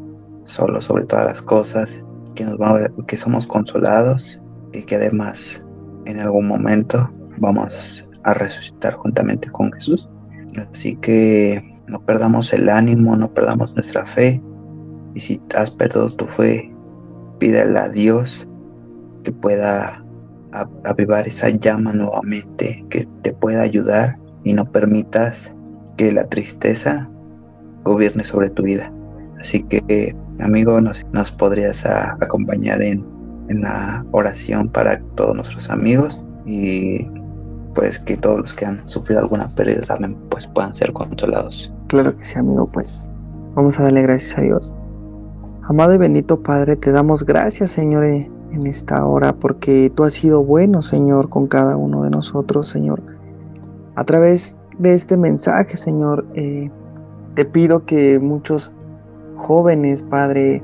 solos 0.45 0.85
sobre 0.85 1.05
todas 1.05 1.25
las 1.25 1.43
cosas, 1.43 2.03
que, 2.33 2.43
nos 2.43 2.59
va, 2.59 2.89
que 3.05 3.17
somos 3.17 3.45
consolados 3.45 4.41
y 4.71 4.81
que 4.81 4.95
además 4.95 5.63
en 6.05 6.19
algún 6.19 6.47
momento 6.47 7.07
vamos 7.37 8.09
a 8.23 8.33
resucitar 8.33 8.93
juntamente 8.95 9.51
con 9.51 9.71
Jesús. 9.73 10.09
Así 10.71 10.95
que 10.97 11.79
no 11.87 12.01
perdamos 12.01 12.53
el 12.53 12.69
ánimo, 12.69 13.15
no 13.15 13.33
perdamos 13.33 13.73
nuestra 13.75 14.05
fe. 14.05 14.41
Y 15.15 15.19
si 15.19 15.41
has 15.55 15.71
perdido 15.71 16.09
tu 16.09 16.25
fe, 16.25 16.71
pídele 17.39 17.77
a 17.79 17.89
Dios 17.89 18.47
que 19.23 19.31
pueda 19.31 20.03
avivar 20.83 21.27
esa 21.27 21.49
llama 21.49 21.93
nuevamente, 21.93 22.85
que 22.89 23.07
te 23.21 23.33
pueda 23.33 23.61
ayudar 23.61 24.17
y 24.43 24.53
no 24.53 24.71
permitas 24.71 25.53
que 25.97 26.11
la 26.11 26.27
tristeza 26.27 27.09
gobierne 27.83 28.23
sobre 28.23 28.49
tu 28.49 28.63
vida. 28.63 28.91
Así 29.39 29.63
que, 29.63 30.15
amigo, 30.39 30.79
nos, 30.79 31.05
nos 31.11 31.31
podrías 31.31 31.85
acompañar 31.85 32.81
en, 32.81 33.03
en 33.49 33.61
la 33.61 34.05
oración 34.11 34.69
para 34.69 34.99
todos 35.15 35.35
nuestros 35.35 35.69
amigos 35.69 36.23
y 36.45 37.07
pues 37.73 37.99
que 37.99 38.17
todos 38.17 38.39
los 38.39 38.53
que 38.53 38.65
han 38.65 38.87
sufrido 38.89 39.21
alguna 39.21 39.47
pérdida 39.47 39.81
también 39.81 40.15
pues 40.29 40.47
puedan 40.47 40.75
ser 40.75 40.93
consolados. 40.93 41.71
Claro 41.87 42.15
que 42.17 42.23
sí, 42.23 42.37
amigo, 42.37 42.67
pues 42.67 43.07
vamos 43.55 43.79
a 43.79 43.83
darle 43.83 44.01
gracias 44.03 44.37
a 44.37 44.41
Dios. 44.41 44.73
Amado 45.63 45.93
y 45.93 45.97
bendito 45.97 46.41
Padre, 46.41 46.75
te 46.75 46.91
damos 46.91 47.25
gracias, 47.25 47.71
Señor, 47.71 48.03
en 48.05 48.67
esta 48.67 49.05
hora, 49.05 49.33
porque 49.33 49.91
tú 49.95 50.03
has 50.03 50.13
sido 50.13 50.43
bueno, 50.43 50.81
Señor, 50.81 51.29
con 51.29 51.47
cada 51.47 51.77
uno 51.77 52.03
de 52.03 52.09
nosotros, 52.09 52.69
Señor. 52.69 53.01
A 53.95 54.03
través 54.03 54.57
de 54.77 54.93
este 54.93 55.17
mensaje, 55.17 55.75
Señor, 55.75 56.25
eh, 56.35 56.69
te 57.35 57.45
pido 57.45 57.85
que 57.85 58.19
muchos 58.19 58.73
jóvenes, 59.35 60.03
Padre, 60.03 60.61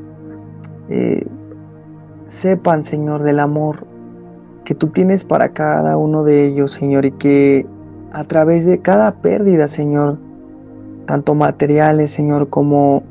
eh, 0.90 1.26
sepan, 2.28 2.84
Señor, 2.84 3.24
del 3.24 3.40
amor 3.40 3.88
que 4.70 4.76
tú 4.76 4.86
tienes 4.86 5.24
para 5.24 5.50
cada 5.50 5.98
uno 5.98 6.24
de 6.24 6.46
ellos, 6.46 6.74
Señor, 6.74 7.04
y 7.04 7.12
que 7.14 7.66
a 8.12 8.24
través 8.24 8.68
de 8.68 8.78
cada 8.78 9.16
pérdida, 9.16 9.68
Señor, 9.68 10.20
tanto 11.08 11.34
materiales, 11.34 12.12
Señor, 12.12 12.50
como 12.50 13.02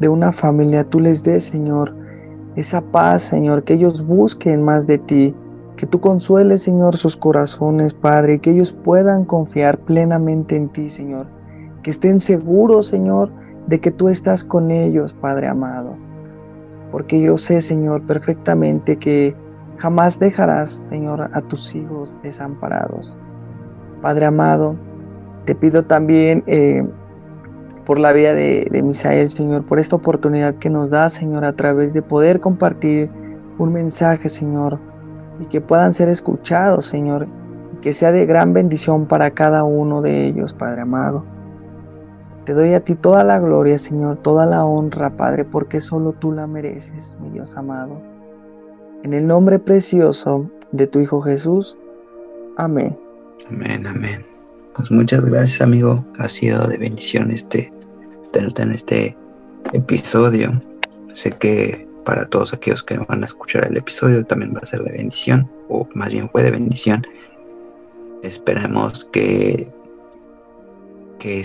de 0.00 0.10
una 0.10 0.32
familia, 0.32 0.84
tú 0.84 1.00
les 1.00 1.22
des, 1.22 1.44
Señor, 1.44 1.94
esa 2.56 2.82
paz, 2.82 3.22
Señor, 3.22 3.64
que 3.64 3.72
ellos 3.72 4.06
busquen 4.06 4.62
más 4.62 4.86
de 4.86 4.98
ti, 4.98 5.34
que 5.76 5.86
tú 5.86 5.98
consueles, 5.98 6.64
Señor, 6.64 6.94
sus 6.94 7.16
corazones, 7.16 7.94
Padre, 7.94 8.34
y 8.34 8.38
que 8.40 8.50
ellos 8.50 8.74
puedan 8.74 9.24
confiar 9.24 9.78
plenamente 9.78 10.56
en 10.56 10.68
ti, 10.68 10.90
Señor, 10.90 11.26
que 11.82 11.90
estén 11.90 12.20
seguros, 12.20 12.88
Señor, 12.88 13.30
de 13.66 13.80
que 13.80 13.90
tú 13.90 14.10
estás 14.10 14.44
con 14.44 14.70
ellos, 14.70 15.14
Padre 15.14 15.46
amado, 15.46 15.94
porque 16.92 17.18
yo 17.18 17.38
sé, 17.38 17.62
Señor, 17.62 18.02
perfectamente 18.02 18.98
que 18.98 19.34
Jamás 19.78 20.18
dejarás, 20.18 20.88
Señor, 20.90 21.30
a 21.32 21.40
tus 21.42 21.74
hijos 21.74 22.16
desamparados. 22.22 23.16
Padre 24.02 24.26
amado, 24.26 24.74
te 25.44 25.54
pido 25.54 25.84
también 25.84 26.42
eh, 26.46 26.84
por 27.86 27.98
la 27.98 28.12
vida 28.12 28.34
de, 28.34 28.68
de 28.70 28.82
Misael, 28.82 29.30
Señor, 29.30 29.64
por 29.64 29.78
esta 29.78 29.96
oportunidad 29.96 30.54
que 30.56 30.68
nos 30.68 30.90
da, 30.90 31.08
Señor, 31.08 31.44
a 31.44 31.52
través 31.52 31.92
de 31.94 32.02
poder 32.02 32.40
compartir 32.40 33.08
un 33.58 33.72
mensaje, 33.72 34.28
Señor, 34.28 34.78
y 35.40 35.46
que 35.46 35.60
puedan 35.60 35.94
ser 35.94 36.08
escuchados, 36.08 36.84
Señor, 36.86 37.28
y 37.72 37.76
que 37.80 37.92
sea 37.92 38.10
de 38.10 38.26
gran 38.26 38.52
bendición 38.52 39.06
para 39.06 39.30
cada 39.30 39.62
uno 39.62 40.02
de 40.02 40.26
ellos, 40.26 40.52
Padre 40.54 40.82
amado. 40.82 41.24
Te 42.44 42.52
doy 42.52 42.74
a 42.74 42.80
ti 42.80 42.94
toda 42.94 43.22
la 43.24 43.38
gloria, 43.38 43.78
Señor, 43.78 44.16
toda 44.22 44.44
la 44.44 44.64
honra, 44.64 45.10
Padre, 45.10 45.44
porque 45.44 45.80
solo 45.80 46.12
tú 46.14 46.32
la 46.32 46.46
mereces, 46.46 47.16
mi 47.20 47.30
Dios 47.30 47.56
amado. 47.56 48.00
En 49.04 49.14
el 49.14 49.26
nombre 49.26 49.58
precioso 49.58 50.50
de 50.72 50.86
tu 50.86 51.00
Hijo 51.00 51.20
Jesús. 51.20 51.76
Amén. 52.56 52.98
Amén, 53.48 53.86
amén. 53.86 54.26
Pues 54.74 54.90
muchas 54.90 55.24
gracias, 55.24 55.60
amigo. 55.60 56.04
Ha 56.18 56.28
sido 56.28 56.62
de 56.64 56.78
bendición 56.78 57.30
este 57.30 57.72
tenerte 58.32 58.62
en 58.62 58.72
este 58.72 59.16
episodio. 59.72 60.60
Sé 61.14 61.30
que 61.30 61.86
para 62.04 62.26
todos 62.26 62.52
aquellos 62.52 62.82
que 62.82 62.98
van 62.98 63.22
a 63.22 63.26
escuchar 63.26 63.66
el 63.66 63.76
episodio 63.76 64.24
también 64.24 64.54
va 64.54 64.60
a 64.62 64.66
ser 64.66 64.82
de 64.82 64.90
bendición, 64.90 65.48
o 65.68 65.88
más 65.94 66.10
bien 66.10 66.28
fue 66.28 66.42
de 66.42 66.50
bendición. 66.50 67.06
Esperemos 68.22 69.04
que, 69.12 69.70
que, 71.20 71.44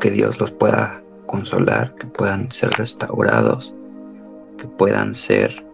que 0.00 0.10
Dios 0.10 0.38
los 0.38 0.52
pueda 0.52 1.02
consolar, 1.26 1.94
que 1.96 2.06
puedan 2.06 2.50
ser 2.52 2.70
restaurados, 2.70 3.74
que 4.56 4.68
puedan 4.68 5.14
ser 5.14 5.64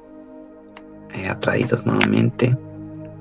eh, 1.15 1.29
atraídos 1.29 1.87
nuevamente 1.87 2.57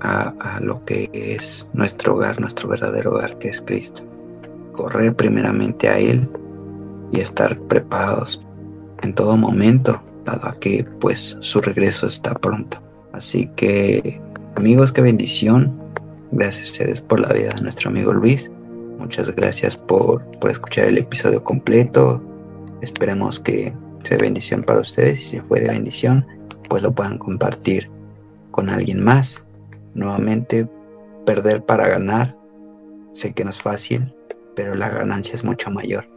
a, 0.01 0.59
lo 0.61 0.83
que 0.85 1.09
es 1.13 1.67
nuestro 1.73 2.15
hogar, 2.15 2.39
nuestro 2.39 2.69
verdadero 2.69 3.11
hogar, 3.11 3.37
que 3.39 3.49
es 3.49 3.61
Cristo. 3.61 4.03
Correr 4.71 5.15
primeramente 5.15 5.89
a 5.89 5.97
Él 5.97 6.27
y 7.11 7.19
estar 7.19 7.57
preparados 7.61 8.41
en 9.01 9.13
todo 9.13 9.37
momento, 9.37 10.01
dado 10.25 10.59
que 10.59 10.85
pues 10.99 11.37
su 11.39 11.61
regreso 11.61 12.07
está 12.07 12.33
pronto. 12.35 12.77
Así 13.13 13.49
que 13.55 14.21
amigos, 14.55 14.91
qué 14.91 15.01
bendición. 15.01 15.81
Gracias 16.31 16.67
a 16.67 16.71
ustedes 16.71 17.01
por 17.01 17.19
la 17.19 17.29
vida 17.29 17.49
de 17.55 17.61
nuestro 17.61 17.89
amigo 17.89 18.13
Luis. 18.13 18.51
Muchas 18.99 19.33
gracias 19.35 19.77
por, 19.77 20.23
por 20.39 20.51
escuchar 20.51 20.85
el 20.85 20.97
episodio 20.97 21.43
completo. 21.43 22.21
Esperemos 22.81 23.39
que 23.39 23.73
sea 24.03 24.17
bendición 24.17 24.63
para 24.63 24.79
ustedes 24.79 25.19
y 25.19 25.23
si 25.23 25.39
fue 25.39 25.61
de 25.61 25.69
bendición, 25.69 26.25
pues 26.69 26.83
lo 26.83 26.93
puedan 26.93 27.17
compartir 27.17 27.89
con 28.51 28.69
alguien 28.69 29.03
más. 29.03 29.43
nuevamente 29.93 30.67
perder 31.25 31.65
para 31.65 31.87
ganar, 31.87 32.37
sé 33.13 33.33
que 33.33 33.43
no 33.43 33.49
es 33.49 33.61
fácil, 33.61 34.13
pero 34.55 34.75
la 34.75 34.89
ganancia 34.89 35.35
es 35.35 35.43
mucho 35.43 35.71
mayor. 35.71 36.07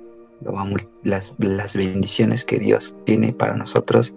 Las, 1.03 1.33
las 1.39 1.77
bendiciones 1.77 2.45
que 2.45 2.59
Dios 2.59 2.95
tiene 3.05 3.33
para 3.33 3.57
nosotros 3.57 4.15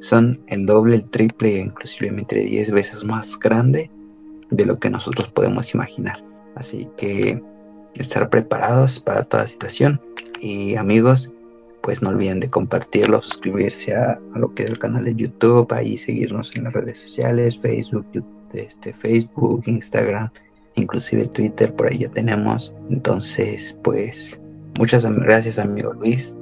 son 0.00 0.40
el 0.46 0.64
doble, 0.66 0.96
el 0.96 1.08
triple, 1.08 1.58
inclusivemente 1.58 2.36
10 2.36 2.70
veces 2.70 3.04
más 3.04 3.38
grande 3.38 3.90
de 4.50 4.66
lo 4.66 4.78
que 4.78 4.90
nosotros 4.90 5.28
podemos 5.28 5.74
imaginar. 5.74 6.22
Así 6.54 6.88
que 6.96 7.42
estar 7.94 8.30
preparados 8.30 9.00
para 9.00 9.24
toda 9.24 9.46
situación. 9.46 10.00
Y 10.40 10.76
amigos, 10.76 11.32
pues 11.88 12.02
no 12.02 12.10
olviden 12.10 12.38
de 12.38 12.50
compartirlo, 12.50 13.22
suscribirse 13.22 13.96
a, 13.96 14.20
lo 14.34 14.52
que 14.52 14.64
es 14.64 14.70
el 14.70 14.78
canal 14.78 15.06
de 15.06 15.14
YouTube, 15.14 15.72
ahí 15.72 15.96
seguirnos 15.96 16.54
en 16.54 16.64
las 16.64 16.74
redes 16.74 16.98
sociales, 16.98 17.58
Facebook, 17.58 18.04
este, 18.52 18.92
Facebook, 18.92 19.62
Instagram, 19.64 20.28
inclusive 20.74 21.28
Twitter, 21.28 21.72
por 21.72 21.86
ahí 21.86 22.00
ya 22.00 22.10
tenemos. 22.10 22.74
Entonces, 22.90 23.80
pues 23.82 24.38
muchas 24.78 25.06
gracias 25.06 25.58
amigo 25.58 25.94
Luis. 25.94 26.34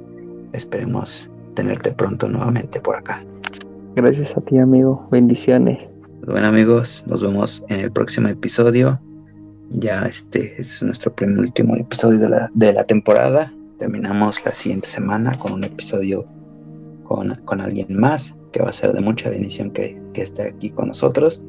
Esperemos 0.51 1.31
tenerte 1.53 1.93
pronto 1.93 2.27
nuevamente 2.27 2.81
por 2.81 2.97
acá. 2.97 3.23
Gracias 3.95 4.35
a 4.35 4.41
ti 4.41 4.57
amigo, 4.57 5.07
bendiciones. 5.11 5.89
Bueno 6.25 6.47
amigos, 6.47 7.05
nos 7.07 7.21
vemos 7.21 7.63
en 7.69 7.79
el 7.79 7.91
próximo 7.93 8.27
episodio. 8.27 8.99
Ya 9.69 10.07
este 10.07 10.59
es 10.59 10.83
nuestro 10.83 11.15
primer 11.15 11.39
último 11.39 11.77
episodio 11.77 12.19
de 12.19 12.27
la, 12.27 12.51
de 12.53 12.73
la 12.73 12.83
temporada. 12.83 13.53
Terminamos 13.77 14.43
la 14.43 14.53
siguiente 14.53 14.87
semana 14.87 15.37
con 15.37 15.53
un 15.53 15.63
episodio 15.63 16.25
con, 17.03 17.35
con 17.45 17.61
alguien 17.61 17.87
más 17.97 18.35
que 18.51 18.61
va 18.61 18.69
a 18.69 18.73
ser 18.73 18.93
de 18.93 19.01
mucha 19.01 19.29
bendición 19.29 19.71
que, 19.71 20.01
que 20.13 20.21
esté 20.21 20.43
aquí 20.43 20.71
con 20.71 20.87
nosotros. 20.87 21.43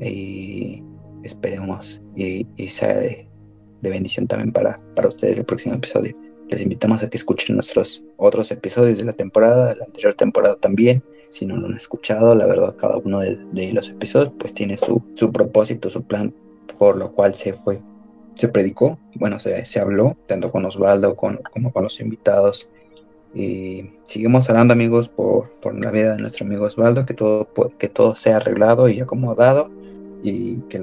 Y 0.00 0.82
esperemos 1.22 2.02
y, 2.14 2.46
sea 2.68 2.94
de, 2.94 3.28
de, 3.80 3.90
bendición 3.90 4.26
también 4.26 4.52
para, 4.52 4.80
para 4.94 5.08
ustedes 5.08 5.38
el 5.38 5.44
próximo 5.44 5.74
episodio. 5.74 6.16
Les 6.48 6.60
invitamos 6.60 7.02
a 7.02 7.08
que 7.08 7.16
escuchen 7.16 7.56
nuestros 7.56 8.04
otros 8.16 8.50
episodios 8.50 8.98
de 8.98 9.04
la 9.04 9.12
temporada, 9.12 9.70
de 9.70 9.76
la 9.76 9.84
anterior 9.86 10.14
temporada 10.14 10.56
también. 10.56 11.02
Si 11.30 11.46
no 11.46 11.56
lo 11.56 11.66
han 11.66 11.74
escuchado, 11.74 12.34
la 12.34 12.46
verdad, 12.46 12.76
cada 12.76 12.98
uno 12.98 13.20
de, 13.20 13.36
de 13.52 13.72
los 13.72 13.88
episodios 13.88 14.32
pues 14.38 14.52
tiene 14.54 14.76
su, 14.76 15.02
su 15.14 15.32
propósito, 15.32 15.90
su 15.90 16.02
plan 16.02 16.32
por 16.78 16.96
lo 16.96 17.12
cual 17.12 17.34
se 17.34 17.54
fue, 17.54 17.80
se 18.36 18.48
predicó, 18.48 18.98
bueno, 19.14 19.38
se, 19.38 19.64
se 19.64 19.80
habló, 19.80 20.16
tanto 20.26 20.50
con 20.50 20.64
Osvaldo 20.64 21.16
como 21.16 21.72
con 21.72 21.82
los 21.82 22.00
invitados. 22.00 22.68
Y 23.34 23.90
seguimos 24.04 24.48
hablando, 24.48 24.72
amigos, 24.72 25.08
por, 25.08 25.50
por 25.60 25.74
la 25.82 25.90
vida 25.90 26.14
de 26.14 26.20
nuestro 26.20 26.46
amigo 26.46 26.66
Osvaldo, 26.66 27.04
que 27.04 27.14
todo, 27.14 27.48
que 27.78 27.88
todo 27.88 28.14
sea 28.14 28.36
arreglado 28.36 28.88
y 28.88 29.00
acomodado 29.00 29.70
y 30.22 30.56
que, 30.68 30.82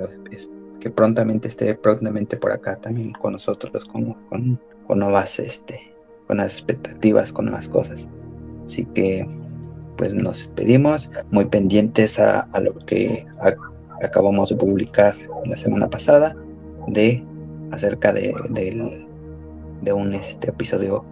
que 0.80 0.90
prontamente 0.90 1.48
esté 1.48 1.76
prontamente 1.76 2.38
por 2.38 2.52
acá 2.52 2.76
también 2.76 3.14
con 3.14 3.34
nosotros, 3.34 3.86
con, 3.86 4.14
con, 4.30 4.60
con 4.88 5.00
nuevas, 5.00 5.40
este, 5.40 5.94
con 6.28 6.38
las 6.38 6.54
expectativas, 6.54 7.32
con 7.32 7.46
nuevas 7.46 7.70
cosas. 7.70 8.08
Así 8.66 8.86
que, 8.86 9.28
pues 9.96 10.14
nos 10.14 10.48
pedimos 10.48 11.12
muy 11.30 11.46
pendientes 11.46 12.20
a, 12.20 12.42
a 12.52 12.60
lo 12.60 12.74
que 12.80 13.26
acabamos 14.02 14.50
de 14.50 14.56
publicar 14.56 15.16
la 15.46 15.56
semana 15.56 15.90
pasada 15.90 16.36
de 16.88 17.24
acerca 17.74 18.14
de, 18.14 18.36
de, 18.50 19.94
un 19.94 20.14
este, 20.14 20.50
episodio 20.50 21.04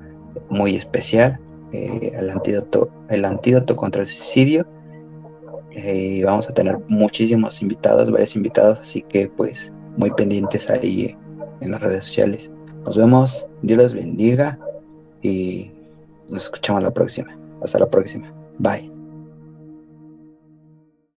muy 0.50 0.76
especial, 0.76 1.40
eh, 1.72 2.14
el, 2.16 2.30
antídoto, 2.30 2.90
el 3.10 3.26
antídoto 3.26 3.76
contra 3.76 4.02
el 4.02 4.08
suicidio. 4.08 4.66
Eh, 5.72 6.22
vamos 6.26 6.50
a 6.50 6.54
tener 6.54 6.78
muchísimos 6.88 7.62
invitados, 7.62 8.12
varios 8.12 8.36
invitados, 8.36 8.80
así 8.80 9.02
que 9.02 9.30
pues 9.30 9.72
muy 9.98 10.12
pendientes 10.12 10.70
ahí 10.70 11.16
en 11.62 11.72
las 11.72 11.82
redes 11.82 12.06
sociales. 12.06 12.52
Nos 12.86 12.98
vemos, 12.98 13.48
Dios 13.62 13.82
los 13.82 13.94
bendiga 13.94 14.60
y 15.22 15.72
nos 16.30 16.44
escuchamos 16.46 16.84
la 16.84 16.92
próxima. 16.92 17.38
Hasta 17.62 17.80
la 17.80 17.90
próxima. 17.90 18.34
Bye. 18.58 18.91